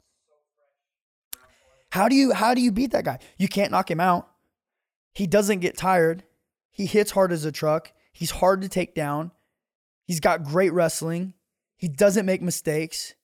[1.91, 3.19] How do you how do you beat that guy?
[3.39, 4.29] You can't knock him out.
[5.15, 6.25] He doesn't get tired.
[6.71, 7.93] He hits hard as a truck.
[8.13, 9.33] He's hard to take down.
[10.05, 11.35] He's got great wrestling.
[11.77, 13.15] He doesn't make mistakes.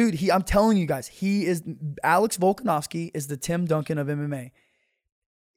[0.00, 1.62] Dude, he I'm telling you guys, he is
[2.02, 4.50] Alex Volkanovski is the Tim Duncan of MMA.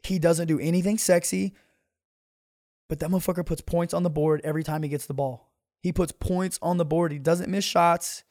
[0.04, 1.54] He doesn't do anything sexy,
[2.90, 5.50] but that motherfucker puts points on the board every time he gets the ball.
[5.80, 7.14] He puts points on the board.
[7.14, 8.26] He doesn't miss shots.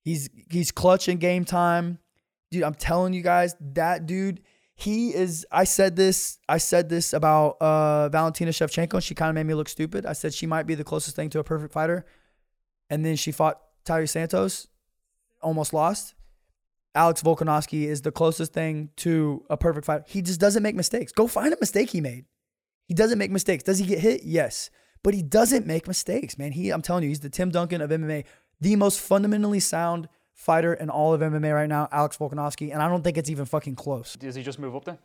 [0.00, 1.98] He's he's clutch in game time.
[2.50, 4.40] Dude, I'm telling you guys, that dude,
[4.74, 5.44] he is.
[5.52, 6.38] I said this.
[6.48, 9.02] I said this about uh, Valentina Shevchenko.
[9.02, 10.06] She kind of made me look stupid.
[10.06, 12.06] I said she might be the closest thing to a perfect fighter,
[12.88, 14.68] and then she fought Taila Santos,
[15.42, 16.14] almost lost.
[16.94, 20.04] Alex Volkanovski is the closest thing to a perfect fighter.
[20.06, 21.10] He just doesn't make mistakes.
[21.12, 22.26] Go find a mistake he made.
[22.86, 23.62] He doesn't make mistakes.
[23.62, 24.24] Does he get hit?
[24.24, 24.68] Yes,
[25.02, 26.52] but he doesn't make mistakes, man.
[26.52, 28.24] He, I'm telling you, he's the Tim Duncan of MMA,
[28.60, 32.88] the most fundamentally sound fighter in all of MMA right now, Alex Volkanovski, and I
[32.88, 34.14] don't think it's even fucking close.
[34.14, 34.98] Does he just move up there?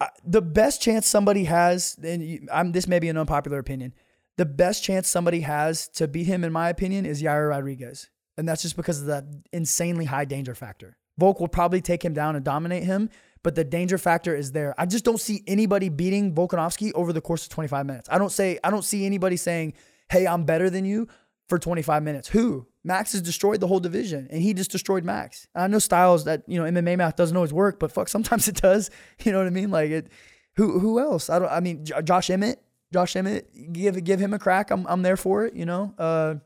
[0.00, 3.92] I- the best chance somebody has, and you, I'm, this may be an unpopular opinion,
[4.38, 8.08] the best chance somebody has to beat him, in my opinion, is Yair Rodriguez.
[8.38, 10.96] And that's just because of the insanely high danger factor.
[11.18, 13.10] Volk will probably take him down and dominate him,
[13.42, 14.76] but the danger factor is there.
[14.78, 18.08] I just don't see anybody beating Volkanovski over the course of 25 minutes.
[18.10, 19.74] I don't say I don't see anybody saying,
[20.08, 21.08] "Hey, I'm better than you."
[21.48, 22.28] For 25 minutes.
[22.28, 22.66] Who?
[22.84, 25.48] Max has destroyed the whole division and he just destroyed Max.
[25.54, 28.56] I know styles that, you know, MMA math doesn't always work, but fuck, sometimes it
[28.56, 28.90] does.
[29.24, 29.70] You know what I mean?
[29.70, 30.12] Like it
[30.56, 31.30] who who else?
[31.30, 34.70] I don't I mean J- Josh Emmett, Josh Emmett, give give him a crack.
[34.70, 35.94] I'm I'm there for it, you know.
[35.98, 36.36] Uh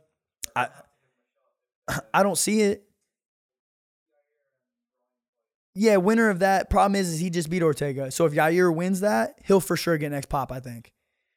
[0.57, 0.69] I
[2.13, 2.85] I don't see it.
[5.75, 6.69] Yeah, winner of that.
[6.69, 8.11] Problem is, is he just beat Ortega.
[8.11, 10.93] So if Yair wins that, he'll for sure get next pop, I think.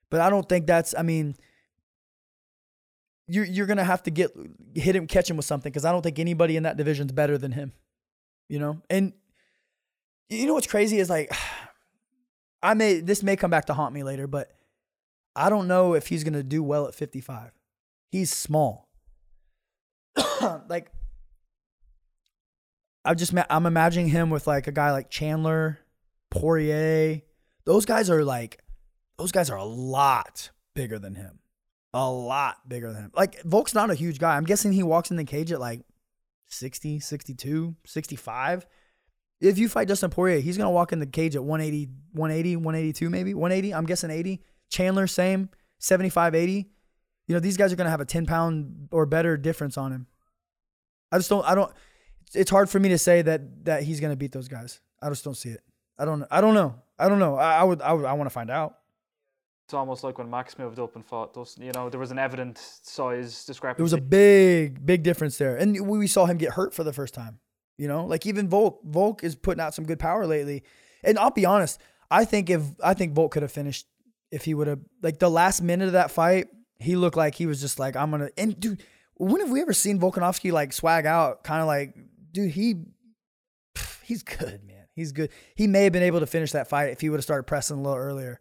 [0.10, 0.94] But I don't think that's.
[0.98, 1.36] I mean,
[3.28, 4.32] you're you're gonna have to get
[4.74, 7.38] hit him, catch him with something because I don't think anybody in that division's better
[7.38, 7.72] than him.
[8.50, 9.14] You know, and
[10.30, 11.32] you know what's crazy is like,
[12.62, 14.52] I may this may come back to haunt me later, but
[15.36, 17.52] I don't know if he's gonna do well at 55.
[18.12, 18.90] He's small.
[20.70, 20.92] like
[23.04, 25.80] I'm just I'm imagining him with like a guy like Chandler,
[26.32, 27.22] Poirier.
[27.66, 28.62] Those guys are like
[29.18, 31.40] those guys are a lot bigger than him.
[31.94, 33.12] A lot bigger than him.
[33.16, 34.36] Like Volk's not a huge guy.
[34.36, 35.82] I'm guessing he walks in the cage at like
[36.48, 38.66] 60, 62, 65.
[39.42, 42.56] If you fight Dustin Poirier, he's going to walk in the cage at 180, 180,
[42.58, 43.74] 182 maybe, 180.
[43.74, 44.42] I'm guessing 80.
[44.70, 45.50] Chandler same,
[45.80, 46.70] 75, 80.
[47.28, 49.92] You know, these guys are going to have a 10 pound or better difference on
[49.92, 50.08] him.
[51.12, 51.72] I just don't I don't
[52.34, 54.82] it's hard for me to say that that he's going to beat those guys.
[55.02, 55.62] I just don't see it.
[55.98, 56.76] I don't I don't know.
[57.00, 57.36] I don't know.
[57.36, 58.78] I, I would I would I want to find out.
[59.66, 61.64] It's almost like when Max moved up and fought Dustin.
[61.64, 63.80] You know, there was an evident size discrepancy.
[63.80, 65.56] There was a big, big difference there.
[65.56, 67.40] And we we saw him get hurt for the first time.
[67.78, 70.64] You know, like even Volk, Volk is putting out some good power lately.
[71.04, 73.88] And I'll be honest, I think if I think Volk could have finished
[74.32, 76.48] if he would have like the last minute of that fight,
[76.80, 78.84] he looked like he was just like, I'm gonna and dude,
[79.16, 81.44] when have we ever seen Volkanovski like swag out?
[81.44, 81.96] Kind of like,
[82.32, 82.76] dude, he
[84.04, 84.88] he's good, man.
[84.94, 85.30] He's good.
[85.56, 87.78] He may have been able to finish that fight if he would have started pressing
[87.78, 88.40] a little earlier.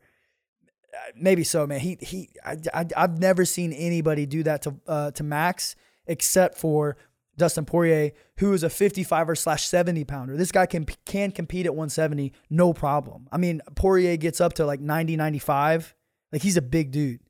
[0.92, 1.81] Uh, Maybe so, man.
[1.81, 2.31] He he.
[2.44, 6.97] I, I I've never seen anybody do that to uh, to Max except for
[7.37, 10.37] Dustin Poirier, who is a 55er slash 70 pounder.
[10.37, 13.29] This guy can can compete at 170, no problem.
[13.33, 15.94] I mean, Poirier gets up to like 90, 95.
[16.33, 17.20] Like he's a big dude.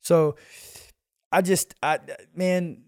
[0.00, 0.36] So
[1.32, 1.98] I just, I
[2.34, 2.84] man,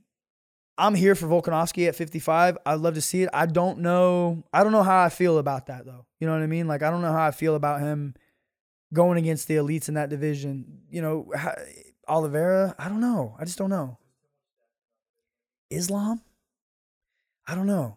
[0.79, 2.59] I'm here for Volkanovski at 55.
[2.65, 3.29] I'd love to see it.
[3.33, 4.45] I don't know.
[4.53, 6.07] I don't know how I feel about that though.
[6.21, 6.69] You know what I mean?
[6.69, 8.15] Like I don't know how I feel about him
[8.93, 10.83] going against the elites in that division.
[10.91, 11.33] You know,
[12.09, 12.75] Oliveira.
[12.79, 13.37] I don't know.
[13.39, 13.99] I just don't know.
[15.71, 16.23] Islam.
[17.49, 17.97] I don't know.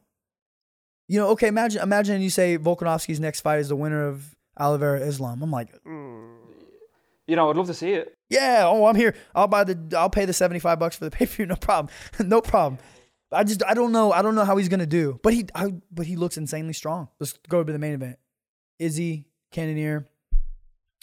[1.08, 1.48] You know, okay.
[1.48, 5.44] Imagine, imagine you say Volkanovski's next fight is the winner of Oliveira Islam.
[5.44, 6.38] I'm like, mm.
[7.28, 8.18] You know, I'd love to see it.
[8.30, 9.16] yeah, oh, I'm here.
[9.36, 9.96] I'll buy the.
[9.98, 11.46] I'll pay the seventy five bucks for the pay per view.
[11.46, 11.94] No problem.
[12.20, 12.80] no problem.
[13.32, 14.12] I just I don't know.
[14.12, 15.20] I don't know how he's gonna do.
[15.24, 17.10] But he I, but he looks insanely strong.
[17.20, 18.18] Let's go to the main event.
[18.80, 20.08] Izzy Cannonier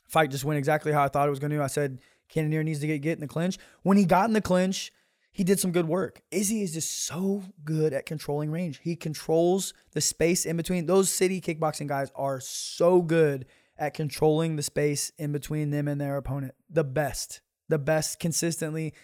[0.08, 1.62] fight just went exactly how I thought it was gonna.
[1.62, 3.58] I said Cannonier needs to get get in the clinch.
[3.82, 4.92] When he got in the clinch,
[5.38, 6.20] he did some good work.
[6.33, 8.81] Izzy is just so good at controlling range.
[8.83, 10.87] He controls the space in between.
[10.87, 13.46] Those city kickboxing guys are so good
[13.79, 16.55] at controlling the space in between them and their opponent.
[16.68, 18.94] The best, the best consistently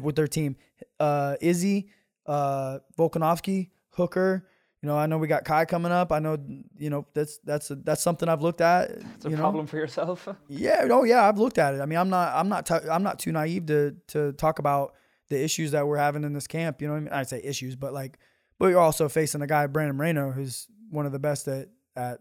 [0.00, 0.56] with their team.
[0.98, 1.90] Uh, Izzy,
[2.26, 4.48] uh, Volkanovski, Hooker.
[4.82, 6.10] You know, I know we got Kai coming up.
[6.10, 6.36] I know,
[6.76, 8.90] you know, that's that's a, that's something I've looked at.
[8.90, 9.42] It's a you know?
[9.42, 10.26] problem for yourself.
[10.48, 11.80] Yeah, oh yeah, I've looked at it.
[11.80, 14.94] I mean, I'm not, I'm not, t- I'm not too naive to to talk about
[15.34, 16.80] the issues that we're having in this camp.
[16.80, 18.18] You know, what I mean, I'd say issues, but like,
[18.58, 22.20] but you're also facing a guy, Brandon Moreno, who's one of the best at at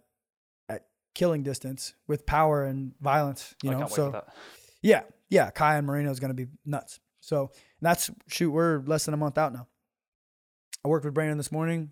[0.67, 3.55] at killing distance with power and violence.
[3.61, 4.23] You I know, so
[4.81, 6.99] yeah, yeah, Kai and Moreno is going to be nuts.
[7.19, 9.67] So that's shoot, we're less than a month out now.
[10.83, 11.91] I worked with Brandon this morning.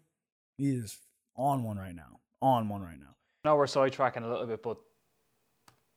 [0.58, 0.98] He is
[1.38, 2.20] on one right now.
[2.42, 3.16] On one right now.
[3.46, 4.78] Now we're sidetracking a little bit, but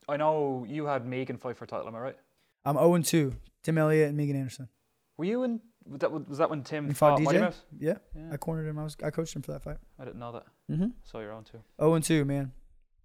[0.09, 1.89] I know you had Megan fight for title.
[1.89, 2.17] Am I right?
[2.65, 3.35] I'm 0 2.
[3.65, 4.69] Tim Elliott and Megan Anderson.
[5.17, 5.61] Were you in?
[5.87, 7.53] Was that, was that when Tim He fought DJ?
[7.79, 8.31] Yeah, Yeah.
[8.33, 8.79] I cornered him.
[8.79, 9.77] I was I coached him for that fight.
[9.99, 10.47] I didn't know that.
[10.71, 10.89] Mm-hmm.
[11.05, 11.61] So you're on too.
[11.79, 12.53] Oh and two, man.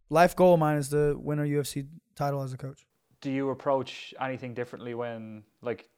[0.10, 2.86] Life goal of mine is to win a UFC title as a coach.
[3.22, 5.90] Do you approach anything differently when, like,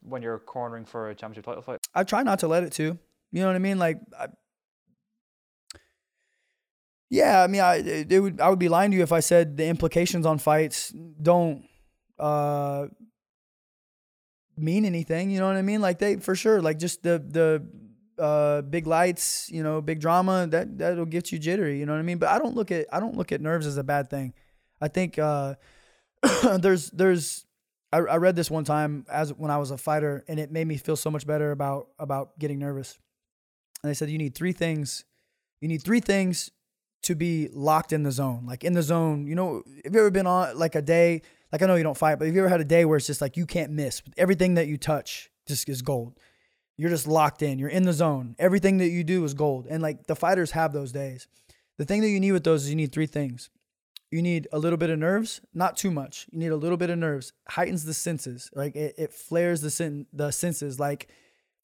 [0.00, 1.86] when you're cornering for a championship title fight?
[1.94, 2.98] I try not to let it to.
[3.30, 3.78] You know what I mean?
[3.78, 4.28] Like, I,
[7.10, 9.56] yeah, I mean, I it would I would be lying to you if I said
[9.56, 11.64] the implications on fights don't
[12.18, 12.86] uh
[14.56, 15.30] mean anything.
[15.30, 15.80] You know what I mean?
[15.80, 17.66] Like they for sure, like just the the
[18.22, 21.78] uh big lights, you know, big drama that that'll get you jittery.
[21.78, 22.18] You know what I mean?
[22.18, 24.34] But I don't look at I don't look at nerves as a bad thing.
[24.80, 25.54] I think uh
[26.58, 27.46] there's there's
[27.92, 30.66] I, I read this one time as when I was a fighter, and it made
[30.66, 32.98] me feel so much better about about getting nervous.
[33.82, 35.04] And they said you need three things.
[35.60, 36.50] You need three things
[37.02, 38.46] to be locked in the zone.
[38.46, 41.22] Like in the zone, you know, have you ever been on like a day?
[41.54, 43.06] Like I know you don't fight, but have you ever had a day where it's
[43.06, 44.02] just like you can't miss?
[44.16, 46.18] Everything that you touch just is gold.
[46.76, 47.60] You're just locked in.
[47.60, 48.34] You're in the zone.
[48.40, 49.68] Everything that you do is gold.
[49.70, 51.28] And like the fighters have those days.
[51.78, 53.50] The thing that you need with those is you need three things.
[54.10, 56.26] You need a little bit of nerves, not too much.
[56.32, 57.32] You need a little bit of nerves.
[57.48, 58.50] Heightens the senses.
[58.52, 60.80] Like it, it flares the sen- the senses.
[60.80, 61.06] Like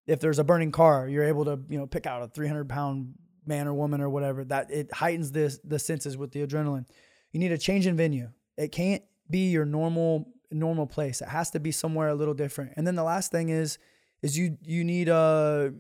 [0.07, 3.15] if there's a burning car, you're able to, you know, pick out a 300 pound
[3.45, 4.45] man or woman or whatever.
[4.45, 6.85] That it heightens this the senses with the adrenaline.
[7.33, 8.29] You need a change in venue.
[8.57, 11.21] It can't be your normal normal place.
[11.21, 12.73] It has to be somewhere a little different.
[12.77, 13.79] And then the last thing is
[14.23, 15.73] is you you need a,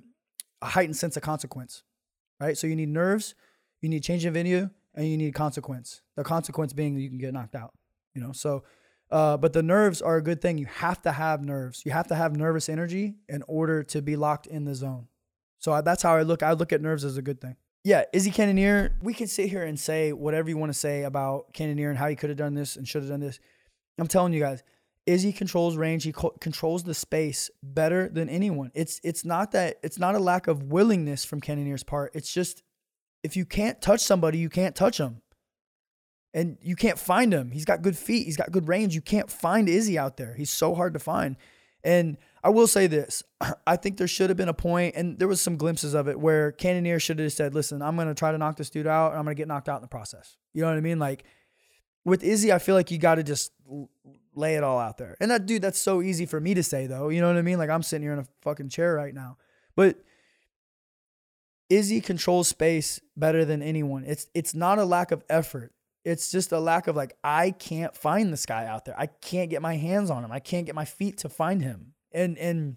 [0.62, 1.82] a heightened sense of consequence,
[2.40, 2.56] right?
[2.56, 3.34] So you need nerves,
[3.80, 6.02] you need change in venue, and you need consequence.
[6.16, 7.72] The consequence being you can get knocked out.
[8.14, 8.64] You know, so
[9.10, 10.58] uh, but the nerves are a good thing.
[10.58, 11.82] You have to have nerves.
[11.84, 15.08] You have to have nervous energy in order to be locked in the zone.
[15.58, 16.42] So I, that's how I look.
[16.42, 17.56] I look at nerves as a good thing.
[17.82, 18.96] Yeah, Izzy Cannonier.
[19.02, 22.08] We can sit here and say whatever you want to say about Cannonier and how
[22.08, 23.40] he could have done this and should have done this.
[23.98, 24.62] I'm telling you guys,
[25.06, 26.04] Izzy controls range.
[26.04, 28.70] He co- controls the space better than anyone.
[28.74, 32.12] It's it's not that it's not a lack of willingness from Cannonier's part.
[32.14, 32.62] It's just
[33.22, 35.22] if you can't touch somebody, you can't touch them.
[36.32, 37.50] And you can't find him.
[37.50, 38.24] He's got good feet.
[38.24, 38.94] He's got good range.
[38.94, 40.34] You can't find Izzy out there.
[40.34, 41.36] He's so hard to find.
[41.82, 43.22] And I will say this.
[43.66, 46.18] I think there should have been a point, and there was some glimpses of it
[46.18, 49.18] where Cannonier should have said, listen, I'm gonna try to knock this dude out, and
[49.18, 50.36] I'm gonna get knocked out in the process.
[50.54, 50.98] You know what I mean?
[50.98, 51.24] Like
[52.04, 53.52] with Izzy, I feel like you gotta just
[54.34, 55.16] lay it all out there.
[55.20, 57.08] And that dude, that's so easy for me to say though.
[57.08, 57.58] You know what I mean?
[57.58, 59.36] Like I'm sitting here in a fucking chair right now.
[59.76, 59.98] But
[61.68, 64.04] Izzy controls space better than anyone.
[64.04, 65.72] It's it's not a lack of effort.
[66.04, 68.98] It's just a lack of like I can't find this guy out there.
[68.98, 70.32] I can't get my hands on him.
[70.32, 71.94] I can't get my feet to find him.
[72.12, 72.76] And and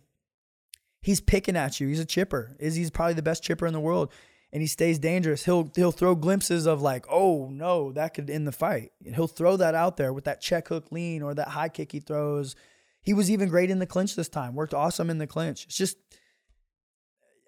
[1.02, 1.88] he's picking at you.
[1.88, 2.56] He's a chipper.
[2.60, 4.12] Izzy's probably the best chipper in the world.
[4.52, 5.46] And he stays dangerous.
[5.46, 8.92] He'll he'll throw glimpses of like, oh no, that could end the fight.
[9.06, 11.92] And he'll throw that out there with that check hook lean or that high kick
[11.92, 12.56] he throws.
[13.02, 14.56] He was even great in the clinch this time.
[14.56, 15.66] Worked awesome in the clinch.
[15.66, 15.98] It's just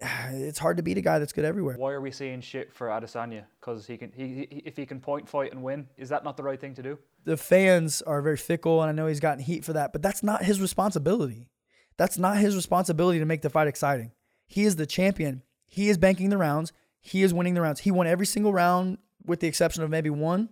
[0.00, 1.76] it's hard to beat a guy that's good everywhere.
[1.76, 3.44] Why are we seeing shit for Adesanya?
[3.60, 6.36] Because he can, he, he, if he can point, fight, and win, is that not
[6.36, 6.98] the right thing to do?
[7.26, 10.22] the fans are very fickle, and I know he's gotten heat for that, but that's
[10.22, 11.50] not his responsibility.
[11.98, 14.12] That's not his responsibility to make the fight exciting.
[14.46, 15.42] He is the champion.
[15.66, 16.72] He is banking the rounds.
[17.00, 17.80] He is winning the rounds.
[17.80, 20.50] He won every single round, with the exception of maybe one.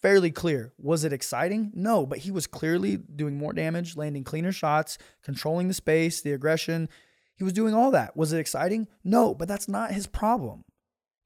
[0.00, 0.72] Fairly clear.
[0.78, 1.70] Was it exciting?
[1.74, 6.32] No, but he was clearly doing more damage, landing cleaner shots, controlling the space, the
[6.32, 6.88] aggression.
[7.36, 8.16] He was doing all that.
[8.16, 8.88] Was it exciting?
[9.04, 10.64] No, but that's not his problem.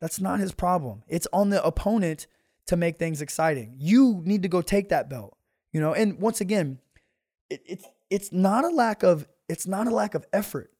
[0.01, 1.03] That's not his problem.
[1.09, 2.27] It's on the opponent
[2.67, 3.77] to make things exciting.
[3.79, 5.37] You need to go take that belt.
[5.73, 6.79] You know, and once again,
[7.49, 10.71] it, it's it's not a lack of it's not a lack of effort.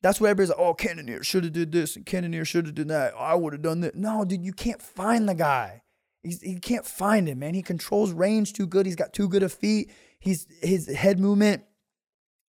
[0.00, 2.86] That's what everybody's like, oh, Cannonier should have did this and Cannonier should have done
[2.88, 3.14] that.
[3.18, 3.96] I would have done that.
[3.96, 5.82] No, dude, you can't find the guy.
[6.22, 7.54] He's, he can't find him, man.
[7.54, 8.86] He controls range too good.
[8.86, 9.90] He's got too good of feet.
[10.20, 11.62] He's his head movement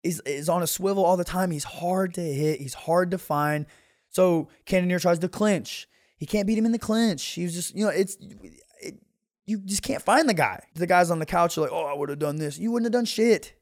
[0.04, 1.52] is is on a swivel all the time.
[1.52, 2.60] He's hard to hit.
[2.60, 3.66] He's hard to find.
[4.10, 5.88] So Cannonier tries to clinch.
[6.18, 7.24] He can't beat him in the clinch.
[7.24, 8.18] He's just, you know, it's
[8.82, 8.96] it,
[9.46, 10.64] you just can't find the guy.
[10.76, 12.58] The guys on the couch are like, oh, I would have done this.
[12.60, 13.54] You wouldn't have done shit.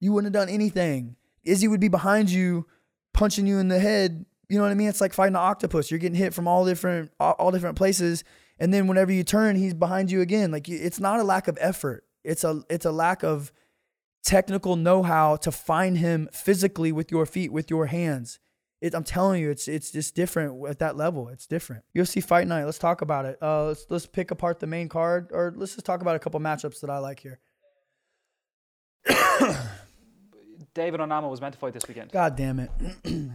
[0.00, 1.16] You wouldn't have done anything.
[1.44, 2.66] Izzy would be behind you,
[3.12, 4.24] punching you in the head.
[4.48, 4.88] You know what I mean?
[4.88, 5.90] It's like fighting an octopus.
[5.90, 8.24] You're getting hit from all different all, all different places,
[8.58, 10.50] and then whenever you turn, he's behind you again.
[10.50, 12.04] Like it's not a lack of effort.
[12.24, 13.52] It's a it's a lack of
[14.22, 18.38] technical know-how to find him physically with your feet, with your hands.
[18.80, 21.28] It, I'm telling you, it's it's just different at that level.
[21.28, 21.84] It's different.
[21.94, 22.64] UFC Fight Night.
[22.64, 23.38] Let's talk about it.
[23.40, 26.40] Uh, let's let's pick apart the main card, or let's just talk about a couple
[26.40, 27.38] matchups that I like here.
[30.74, 32.12] David Onama was meant to fight this weekend.
[32.12, 32.70] God damn it.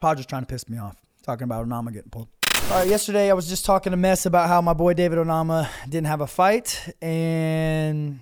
[0.00, 0.96] Padres trying to piss me off.
[1.22, 2.28] Talking about Onama getting pulled.
[2.70, 5.68] All right, yesterday I was just talking a mess about how my boy David Onama
[5.88, 8.20] didn't have a fight, and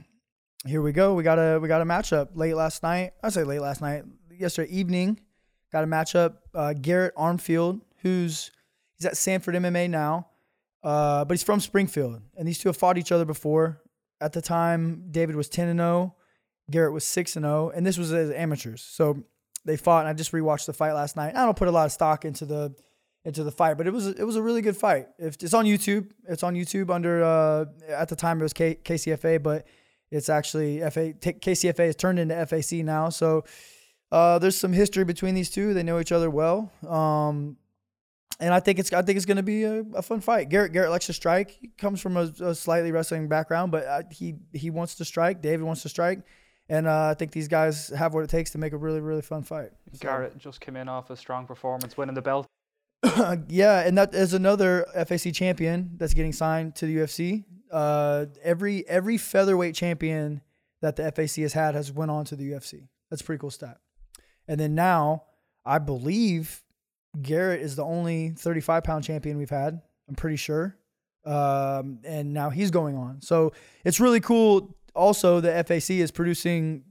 [0.67, 1.15] here we go.
[1.15, 3.13] We got a we got a matchup late last night.
[3.23, 4.05] I say late last night,
[4.37, 5.21] yesterday evening.
[5.73, 6.37] got a matchup.
[6.55, 8.51] Uh, Garrett Armfield, who's
[8.97, 10.27] he's at Sanford MMA now,
[10.83, 13.81] uh, but he's from Springfield, and these two have fought each other before.
[14.21, 16.17] At the time, David was ten and zero,
[16.71, 18.83] Garrett was six and zero, and this was as amateurs.
[18.83, 19.25] So
[19.65, 21.35] they fought, and I just rewatched the fight last night.
[21.37, 22.75] I don't put a lot of stock into the
[23.25, 25.09] into the fight, but it was it was a really good fight.
[25.19, 28.79] If it's on YouTube, it's on YouTube under uh, at the time it was K,
[28.83, 29.67] KCFA, but
[30.11, 33.11] it's actually FA KCFA has turned into FAC now.
[33.11, 33.45] So
[34.11, 35.75] uh, there's some history between these two.
[35.75, 36.73] They know each other well.
[36.89, 37.57] Um,
[38.41, 40.49] and I think it's I think it's going to be a, a, fun fight.
[40.49, 41.51] Garrett Garrett likes to strike.
[41.51, 45.43] He comes from a, a slightly wrestling background, but uh, he he wants to strike.
[45.43, 46.21] David wants to strike,
[46.71, 49.23] and uh, I think these guys have what it takes to make a really really
[49.23, 49.71] fun fight.
[49.93, 49.99] So.
[50.01, 52.47] Garrett just came in off a strong performance, winning the belt.
[53.49, 57.45] yeah, and that is another FAC champion that's getting signed to the UFC.
[57.71, 60.41] Uh, every every featherweight champion
[60.81, 62.89] that the FAC has had has went on to the UFC.
[63.11, 63.79] That's a pretty cool stat.
[64.47, 65.25] And then now,
[65.65, 66.63] I believe
[67.21, 69.81] Garrett is the only 35 pound champion we've had.
[70.09, 70.77] I'm pretty sure.
[71.25, 73.21] Um, and now he's going on.
[73.21, 73.53] So
[73.85, 74.77] it's really cool.
[75.01, 76.85] Also, the FAC is producing,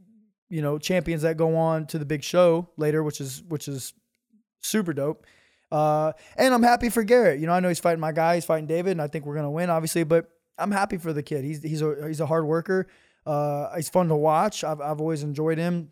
[0.49, 3.93] you know, champions that go on to the big show later, which is which is
[4.61, 5.27] super dope.
[5.71, 7.39] Uh, and I'm happy for Garrett.
[7.39, 9.35] You know, I know he's fighting my guy, he's fighting David, and I think we're
[9.35, 10.03] gonna win, obviously.
[10.05, 11.43] But I'm happy for the kid.
[11.43, 12.87] He's he's a he's a hard worker.
[13.27, 14.63] Uh, he's fun to watch.
[14.63, 15.91] I've I've always enjoyed him,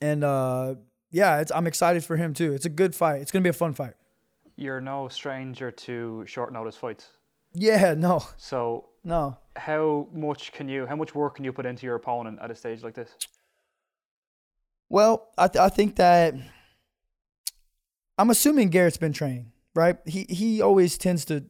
[0.00, 0.76] and uh,
[1.10, 2.54] yeah, it's, I'm excited for him too.
[2.54, 3.20] It's a good fight.
[3.20, 3.92] It's gonna be a fun fight.
[4.56, 7.10] You're no stranger to short notice fights.
[7.52, 8.24] Yeah, no.
[8.38, 9.36] So no.
[9.56, 10.86] How much can you?
[10.86, 13.10] How much work can you put into your opponent at a stage like this?
[14.88, 16.34] Well, I th- I think that
[18.18, 19.96] I'm assuming Garrett's been training, right?
[20.06, 21.44] He he always tends to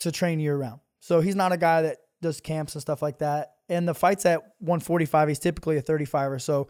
[0.00, 0.80] to train year round.
[1.00, 3.54] So he's not a guy that does camps and stuff like that.
[3.68, 6.68] And the fights at 145, he's typically a 35 or so.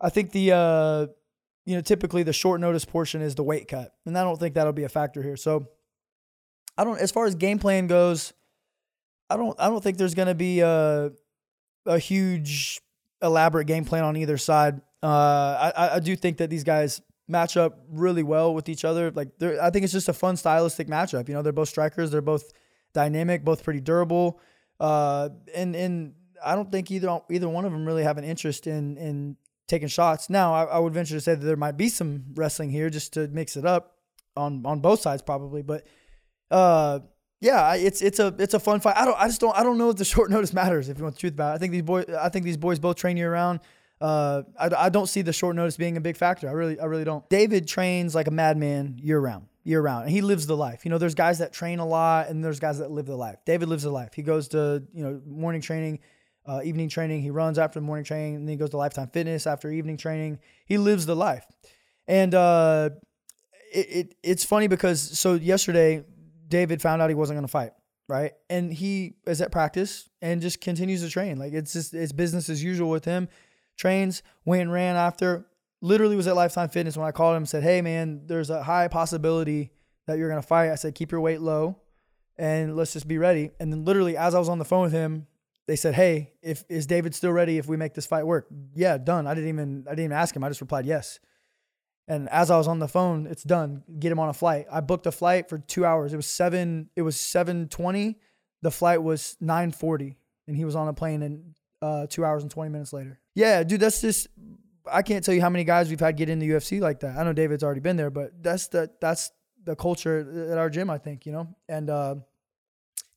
[0.00, 1.06] I think the uh
[1.64, 3.94] you know, typically the short notice portion is the weight cut.
[4.04, 5.36] And I don't think that'll be a factor here.
[5.36, 5.68] So
[6.76, 8.32] I don't as far as game plan goes,
[9.32, 11.12] I don't I don't think there's gonna be a
[11.86, 12.80] a huge
[13.22, 14.80] elaborate game plan on either side.
[15.02, 19.10] Uh I, I do think that these guys match up really well with each other.
[19.10, 21.28] Like I think it's just a fun stylistic matchup.
[21.28, 22.52] You know, they're both strikers, they're both
[22.92, 24.40] dynamic, both pretty durable.
[24.78, 26.14] Uh, and and
[26.44, 29.36] I don't think either either one of them really have an interest in in
[29.68, 30.28] taking shots.
[30.28, 33.14] Now, I, I would venture to say that there might be some wrestling here just
[33.14, 33.96] to mix it up
[34.36, 35.86] on on both sides probably, but
[36.50, 37.00] uh,
[37.42, 38.96] yeah, it's it's a it's a fun fight.
[38.96, 41.02] I don't I just don't I don't know if the short notice matters if you
[41.02, 41.54] want the truth about it.
[41.56, 43.60] I think these boys I think these boys both train year round.
[44.00, 46.48] Uh, I, I don't see the short notice being a big factor.
[46.48, 47.28] I really I really don't.
[47.28, 50.04] David trains like a madman year round year round.
[50.04, 50.84] And he lives the life.
[50.84, 53.38] You know, there's guys that train a lot and there's guys that live the life.
[53.44, 54.14] David lives the life.
[54.14, 56.00] He goes to, you know, morning training,
[56.46, 57.22] uh, evening training.
[57.22, 59.96] He runs after the morning training and then he goes to Lifetime Fitness after evening
[59.96, 60.40] training.
[60.66, 61.46] He lives the life.
[62.08, 62.90] And uh,
[63.72, 66.04] it, it it's funny because so yesterday,
[66.52, 67.72] David found out he wasn't going to fight.
[68.08, 68.32] Right.
[68.50, 71.38] And he is at practice and just continues to train.
[71.38, 73.28] Like it's just, it's business as usual with him.
[73.76, 75.46] Trains, went and ran after,
[75.80, 78.62] literally was at Lifetime Fitness when I called him and said, "Hey man, there's a
[78.62, 79.72] high possibility
[80.06, 81.78] that you're gonna fight." I said, "Keep your weight low,
[82.38, 84.92] and let's just be ready." And then literally as I was on the phone with
[84.92, 85.26] him,
[85.66, 88.98] they said, "Hey, if is David still ready if we make this fight work?" Yeah,
[88.98, 89.26] done.
[89.26, 90.44] I didn't even I didn't even ask him.
[90.44, 91.18] I just replied yes.
[92.08, 93.84] And as I was on the phone, it's done.
[93.98, 94.66] Get him on a flight.
[94.70, 96.12] I booked a flight for two hours.
[96.12, 96.90] It was seven.
[96.96, 98.18] It was seven twenty.
[98.60, 102.42] The flight was nine forty, and he was on a plane in uh, two hours
[102.42, 103.20] and twenty minutes later.
[103.34, 104.28] Yeah, dude, that's just
[104.90, 107.16] I can't tell you how many guys we've had get in the UFC like that.
[107.16, 109.30] I know David's already been there, but that's the that's
[109.64, 110.90] the culture at our gym.
[110.90, 112.16] I think you know, and uh,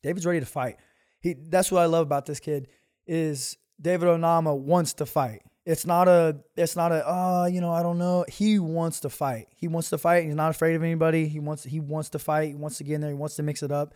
[0.02, 0.76] David's ready to fight.
[1.20, 2.68] He that's what I love about this kid
[3.06, 5.42] is David Onama wants to fight.
[5.66, 8.24] It's not a it's not a oh you know I don't know.
[8.28, 9.48] He wants to fight.
[9.56, 10.24] He wants to fight.
[10.24, 11.26] He's not afraid of anybody.
[11.26, 12.50] He wants he wants to fight.
[12.50, 13.10] He wants to get in there.
[13.10, 13.92] He wants to mix it up,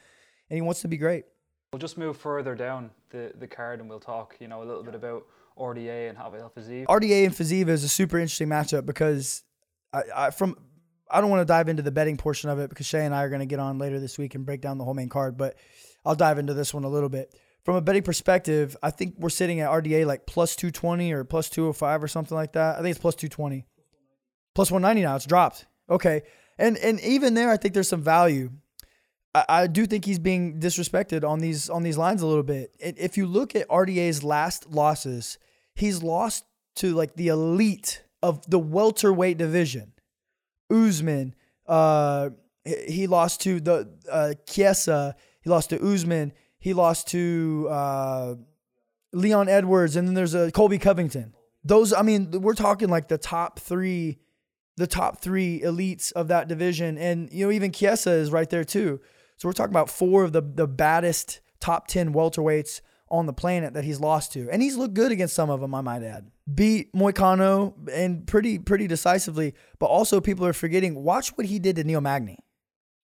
[0.51, 1.25] and he wants to be great.
[1.73, 4.83] We'll just move further down the the card and we'll talk you know a little
[4.83, 6.87] bit about RDA and Javier Fiziev.
[6.87, 9.45] RDA and Fiziev is a super interesting matchup because
[9.93, 10.57] I, I from
[11.09, 13.23] I don't want to dive into the betting portion of it because Shay and I
[13.23, 15.37] are going to get on later this week and break down the whole main card,
[15.37, 15.57] but
[16.05, 17.35] I'll dive into this one a little bit.
[17.71, 21.49] From a betting perspective, I think we're sitting at RDA like plus 220 or plus
[21.51, 22.75] 205 or something like that.
[22.75, 23.65] I think it's plus 220.
[24.57, 25.15] Plus 190 now.
[25.15, 25.67] It's dropped.
[25.89, 26.23] Okay.
[26.59, 28.51] And and even there, I think there's some value.
[29.37, 32.75] I, I do think he's being disrespected on these on these lines a little bit.
[32.81, 35.39] If you look at RDA's last losses,
[35.77, 36.45] he's lost
[36.79, 39.93] to like the elite of the welterweight division.
[40.73, 41.37] Usman,
[41.69, 42.31] uh,
[42.65, 44.35] he lost to the uh.
[45.43, 46.33] He lost to Usman.
[46.61, 48.35] He lost to uh,
[49.13, 51.35] Leon Edwards, and then there's a Colby Covington.
[51.65, 54.19] Those, I mean, we're talking like the top three,
[54.77, 56.97] the top three elites of that division.
[56.97, 59.01] And, you know, even Chiesa is right there too.
[59.37, 62.81] So we're talking about four of the, the baddest top 10 welterweights
[63.11, 64.49] on the planet that he's lost to.
[64.51, 66.31] And he's looked good against some of them, I might add.
[66.53, 69.55] Beat Moicano and pretty, pretty decisively.
[69.79, 72.39] But also people are forgetting, watch what he did to Neil Magny.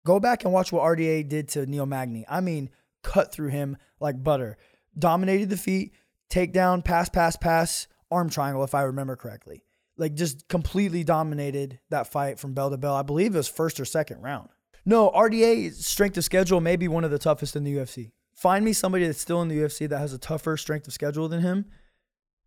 [0.04, 2.24] Go back and watch what RDA did to Neil Magny.
[2.28, 2.70] I mean,
[3.07, 4.59] cut through him like butter.
[4.98, 5.92] Dominated the feet,
[6.28, 9.62] takedown, pass, pass, pass, arm triangle, if I remember correctly.
[9.96, 12.94] Like just completely dominated that fight from bell to bell.
[12.94, 14.48] I believe it was first or second round.
[14.84, 18.11] No, RDA strength of schedule may be one of the toughest in the UFC.
[18.34, 21.28] Find me somebody that's still in the UFC that has a tougher strength of schedule
[21.28, 21.66] than him,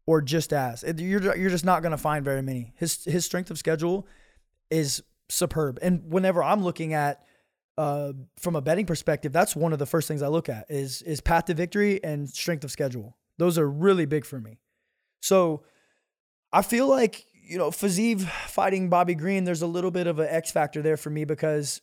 [0.05, 0.83] or just as.
[0.83, 2.73] You're you're just not to find very many.
[2.75, 4.07] His his strength of schedule
[4.69, 5.79] is superb.
[5.81, 7.23] And whenever I'm looking at
[7.79, 11.01] uh, from a betting perspective, that's one of the first things I look at is
[11.03, 13.15] is path to victory and strength of schedule.
[13.37, 14.59] Those are really big for me.
[15.21, 15.63] So
[16.51, 19.45] I feel like you know Fiziev fighting Bobby Green.
[19.45, 21.79] There's a little bit of an X factor there for me because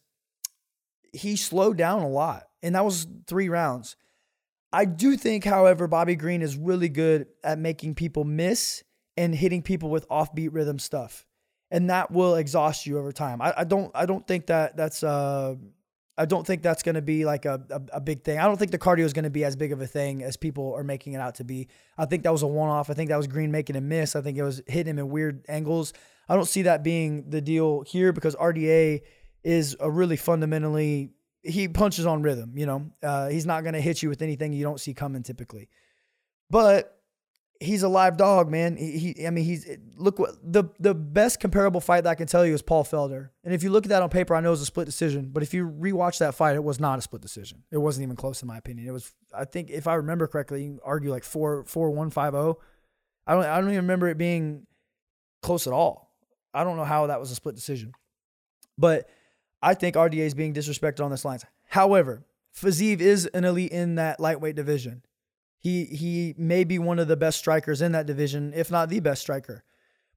[1.14, 3.96] he slowed down a lot, and that was three rounds.
[4.74, 8.84] I do think, however, Bobby Green is really good at making people miss
[9.16, 11.24] and hitting people with offbeat rhythm stuff,
[11.70, 13.40] and that will exhaust you over time.
[13.40, 15.54] I, I don't, I don't think that that's uh,
[16.18, 18.38] I don't think that's going to be like a, a, a, big thing.
[18.38, 20.36] I don't think the cardio is going to be as big of a thing as
[20.36, 21.68] people are making it out to be.
[21.98, 22.88] I think that was a one off.
[22.88, 24.16] I think that was Green making a miss.
[24.16, 25.92] I think it was hitting him in weird angles.
[26.28, 29.02] I don't see that being the deal here because RDA
[29.44, 31.10] is a really fundamentally,
[31.42, 32.56] he punches on rhythm.
[32.56, 35.22] You know, uh, he's not going to hit you with anything you don't see coming
[35.22, 35.68] typically.
[36.48, 36.95] But
[37.60, 38.76] he's a live dog, man.
[38.76, 42.26] He, he, I mean, he's look what the the best comparable fight that I can
[42.26, 43.30] tell you is Paul Felder.
[43.44, 45.30] And if you look at that on paper, I know it's a split decision.
[45.32, 47.62] But if you rewatch that fight, it was not a split decision.
[47.70, 48.86] It wasn't even close in my opinion.
[48.88, 52.32] It was, I think, if I remember correctly, you argue like four four one five
[52.32, 52.58] zero.
[52.58, 52.62] Oh.
[53.26, 54.66] I don't I don't even remember it being
[55.42, 56.14] close at all.
[56.54, 57.92] I don't know how that was a split decision.
[58.78, 59.08] But
[59.62, 61.44] I think RDA is being disrespected on this lines.
[61.68, 62.24] However,
[62.56, 65.02] Fiziev is an elite in that lightweight division.
[65.66, 69.00] He he may be one of the best strikers in that division, if not the
[69.00, 69.64] best striker.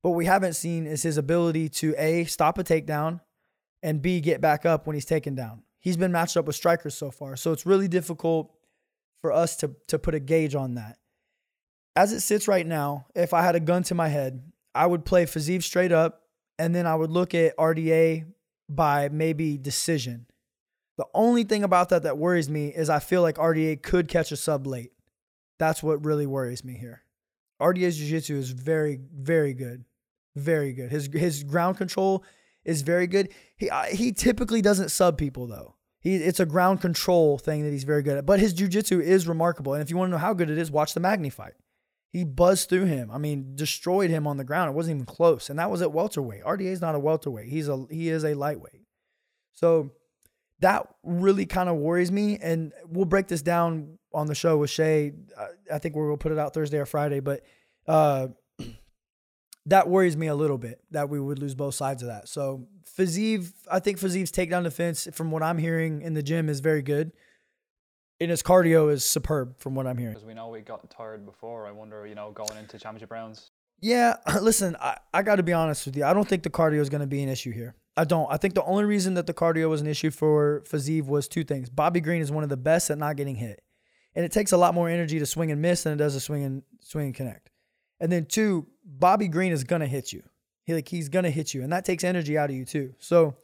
[0.03, 3.21] But we haven't seen is his ability to A, stop a takedown,
[3.81, 5.63] and B, get back up when he's taken down.
[5.79, 7.35] He's been matched up with strikers so far.
[7.35, 8.53] So it's really difficult
[9.21, 10.99] for us to to put a gauge on that.
[11.95, 14.43] As it sits right now, if I had a gun to my head,
[14.75, 16.27] I would play Fiziev straight up,
[16.59, 18.25] and then I would look at RDA
[18.69, 20.27] by maybe decision.
[20.99, 24.31] The only thing about that that worries me is I feel like RDA could catch
[24.31, 24.91] a sub late.
[25.59, 27.03] That's what really worries me here.
[27.61, 29.83] RDA's jiu-jitsu is very, very good.
[30.35, 30.89] Very good.
[30.89, 32.23] His his ground control
[32.63, 33.29] is very good.
[33.57, 35.75] He uh, he typically doesn't sub people though.
[35.99, 38.25] He it's a ground control thing that he's very good at.
[38.25, 39.73] But his jiu-jitsu is remarkable.
[39.73, 41.53] And if you want to know how good it is, watch the Magny fight.
[42.11, 43.11] He buzzed through him.
[43.11, 44.69] I mean, destroyed him on the ground.
[44.71, 45.49] It wasn't even close.
[45.49, 46.43] And that was at welterweight.
[46.43, 47.49] RDA is not a welterweight.
[47.49, 48.85] He's a he is a lightweight.
[49.53, 49.91] So
[50.61, 52.37] that really kind of worries me.
[52.41, 55.13] And we'll break this down on the show with Shay.
[55.37, 57.43] I, I think we'll put it out Thursday or Friday, but
[57.87, 58.27] uh,
[59.65, 62.27] that worries me a little bit that we would lose both sides of that.
[62.27, 66.59] So Fiziev, I think Fiziev's takedown defense, from what I'm hearing in the gym, is
[66.59, 67.11] very good.
[68.21, 70.13] And his cardio is superb, from what I'm hearing.
[70.13, 71.67] Because we know we got tired before.
[71.67, 73.51] I wonder, you know, going into championship rounds.
[73.79, 76.03] Yeah, listen, I, I got to be honest with you.
[76.03, 77.75] I don't think the cardio is going to be an issue here.
[77.99, 78.27] I don't.
[78.31, 81.43] I think the only reason that the cardio was an issue for Fiziev was two
[81.43, 81.69] things.
[81.69, 83.61] Bobby Green is one of the best at not getting hit
[84.15, 86.19] and it takes a lot more energy to swing and miss than it does to
[86.19, 87.51] swing and swing and connect.
[87.99, 90.23] And then two, Bobby Green is gonna hit you.
[90.63, 92.95] He like he's gonna hit you, and that takes energy out of you too.
[92.99, 93.35] So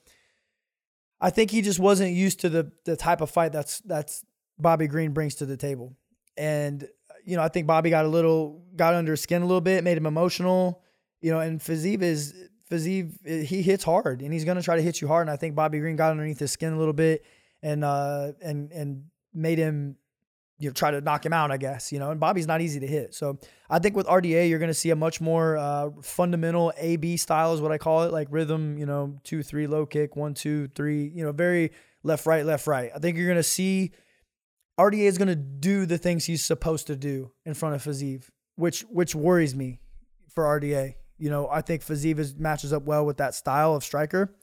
[1.20, 4.26] I think he just wasn't used to the the type of fight that's that's
[4.58, 5.95] Bobby Green brings to the table.
[6.38, 6.88] And
[7.26, 9.84] you know, I think Bobby got a little got under his skin a little bit,
[9.84, 10.82] made him emotional.
[11.22, 12.34] You know, and Fiziev is
[12.70, 15.28] Fiziev he hits hard and he's gonna try to hit you hard.
[15.28, 17.26] And I think Bobby Green got underneath his skin a little bit
[17.61, 19.97] and uh and and made him
[20.57, 22.80] you know, try to knock him out, I guess, you know, and Bobby's not easy
[22.80, 23.13] to hit.
[23.13, 23.38] So
[23.70, 27.53] I think with RDA, you're going to see a much more uh, fundamental AB style
[27.53, 30.68] is what I call it, like rhythm, you know, two, three, low kick, one, two,
[30.70, 31.72] three, you know, very
[32.03, 32.89] left, right, left, right.
[32.95, 33.91] I think you're going to see
[34.80, 38.30] RDA is going to do the things he's supposed to do in front of Fiziev,
[38.55, 39.82] which, which worries me
[40.30, 40.95] for RDA.
[41.18, 44.34] You know, I think Fiziev is, matches up well with that style of striker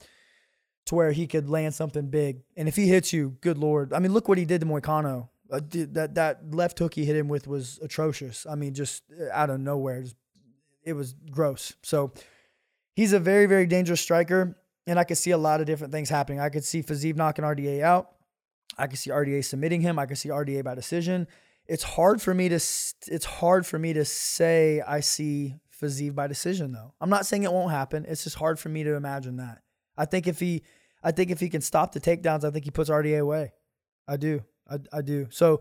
[0.86, 2.40] to where he could land something big.
[2.56, 3.92] And if he hits you, good Lord.
[3.92, 7.14] I mean, look what he did to Moicano uh, that that left hook he hit
[7.14, 8.46] him with was atrocious.
[8.48, 10.04] I mean, just uh, out of nowhere,
[10.82, 11.74] it was gross.
[11.82, 12.12] So
[12.94, 14.56] he's a very very dangerous striker,
[14.86, 16.40] and I could see a lot of different things happening.
[16.40, 18.12] I could see Fiziev knocking RDA out.
[18.78, 19.98] I could see RDA submitting him.
[19.98, 21.28] I could see RDA by decision.
[21.66, 26.26] It's hard for me to it's hard for me to say I see Fiziev by
[26.26, 26.94] decision though.
[27.00, 28.06] I'm not saying it won't happen.
[28.08, 29.62] It's just hard for me to imagine that.
[29.96, 30.62] I think if he
[31.02, 33.52] I think if he can stop the takedowns, I think he puts RDA away.
[34.06, 34.42] I do.
[34.70, 35.26] I, I do.
[35.30, 35.60] So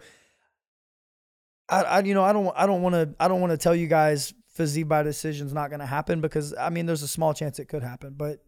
[1.67, 3.75] I, I you know I don't I don't want to I don't want to tell
[3.75, 7.07] you guys Fiziev by decision is not going to happen because I mean there's a
[7.07, 8.43] small chance it could happen, but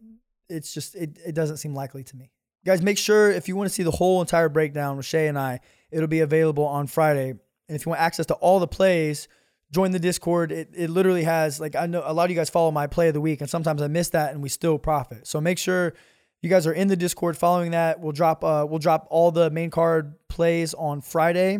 [0.48, 2.30] it's just it it doesn't seem likely to me.
[2.64, 5.38] Guys, make sure if you want to see the whole entire breakdown with Shay and
[5.38, 5.60] I,
[5.90, 7.30] it'll be available on Friday.
[7.30, 9.28] And if you want access to all the plays,
[9.74, 10.52] join the Discord.
[10.52, 13.08] It, it literally has like I know a lot of you guys follow my play
[13.08, 15.26] of the week, and sometimes I miss that, and we still profit.
[15.26, 15.94] So make sure
[16.40, 18.00] you guys are in the Discord following that.
[18.00, 21.58] We'll drop uh we'll drop all the main card plays on Friday.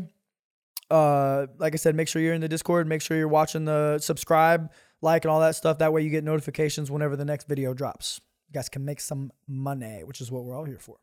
[0.91, 2.87] Uh, like I said, make sure you're in the Discord.
[2.87, 5.79] Make sure you're watching the subscribe, like, and all that stuff.
[5.79, 8.21] That way you get notifications whenever the next video drops.
[8.49, 10.99] You guys can make some money, which is what we're all here for.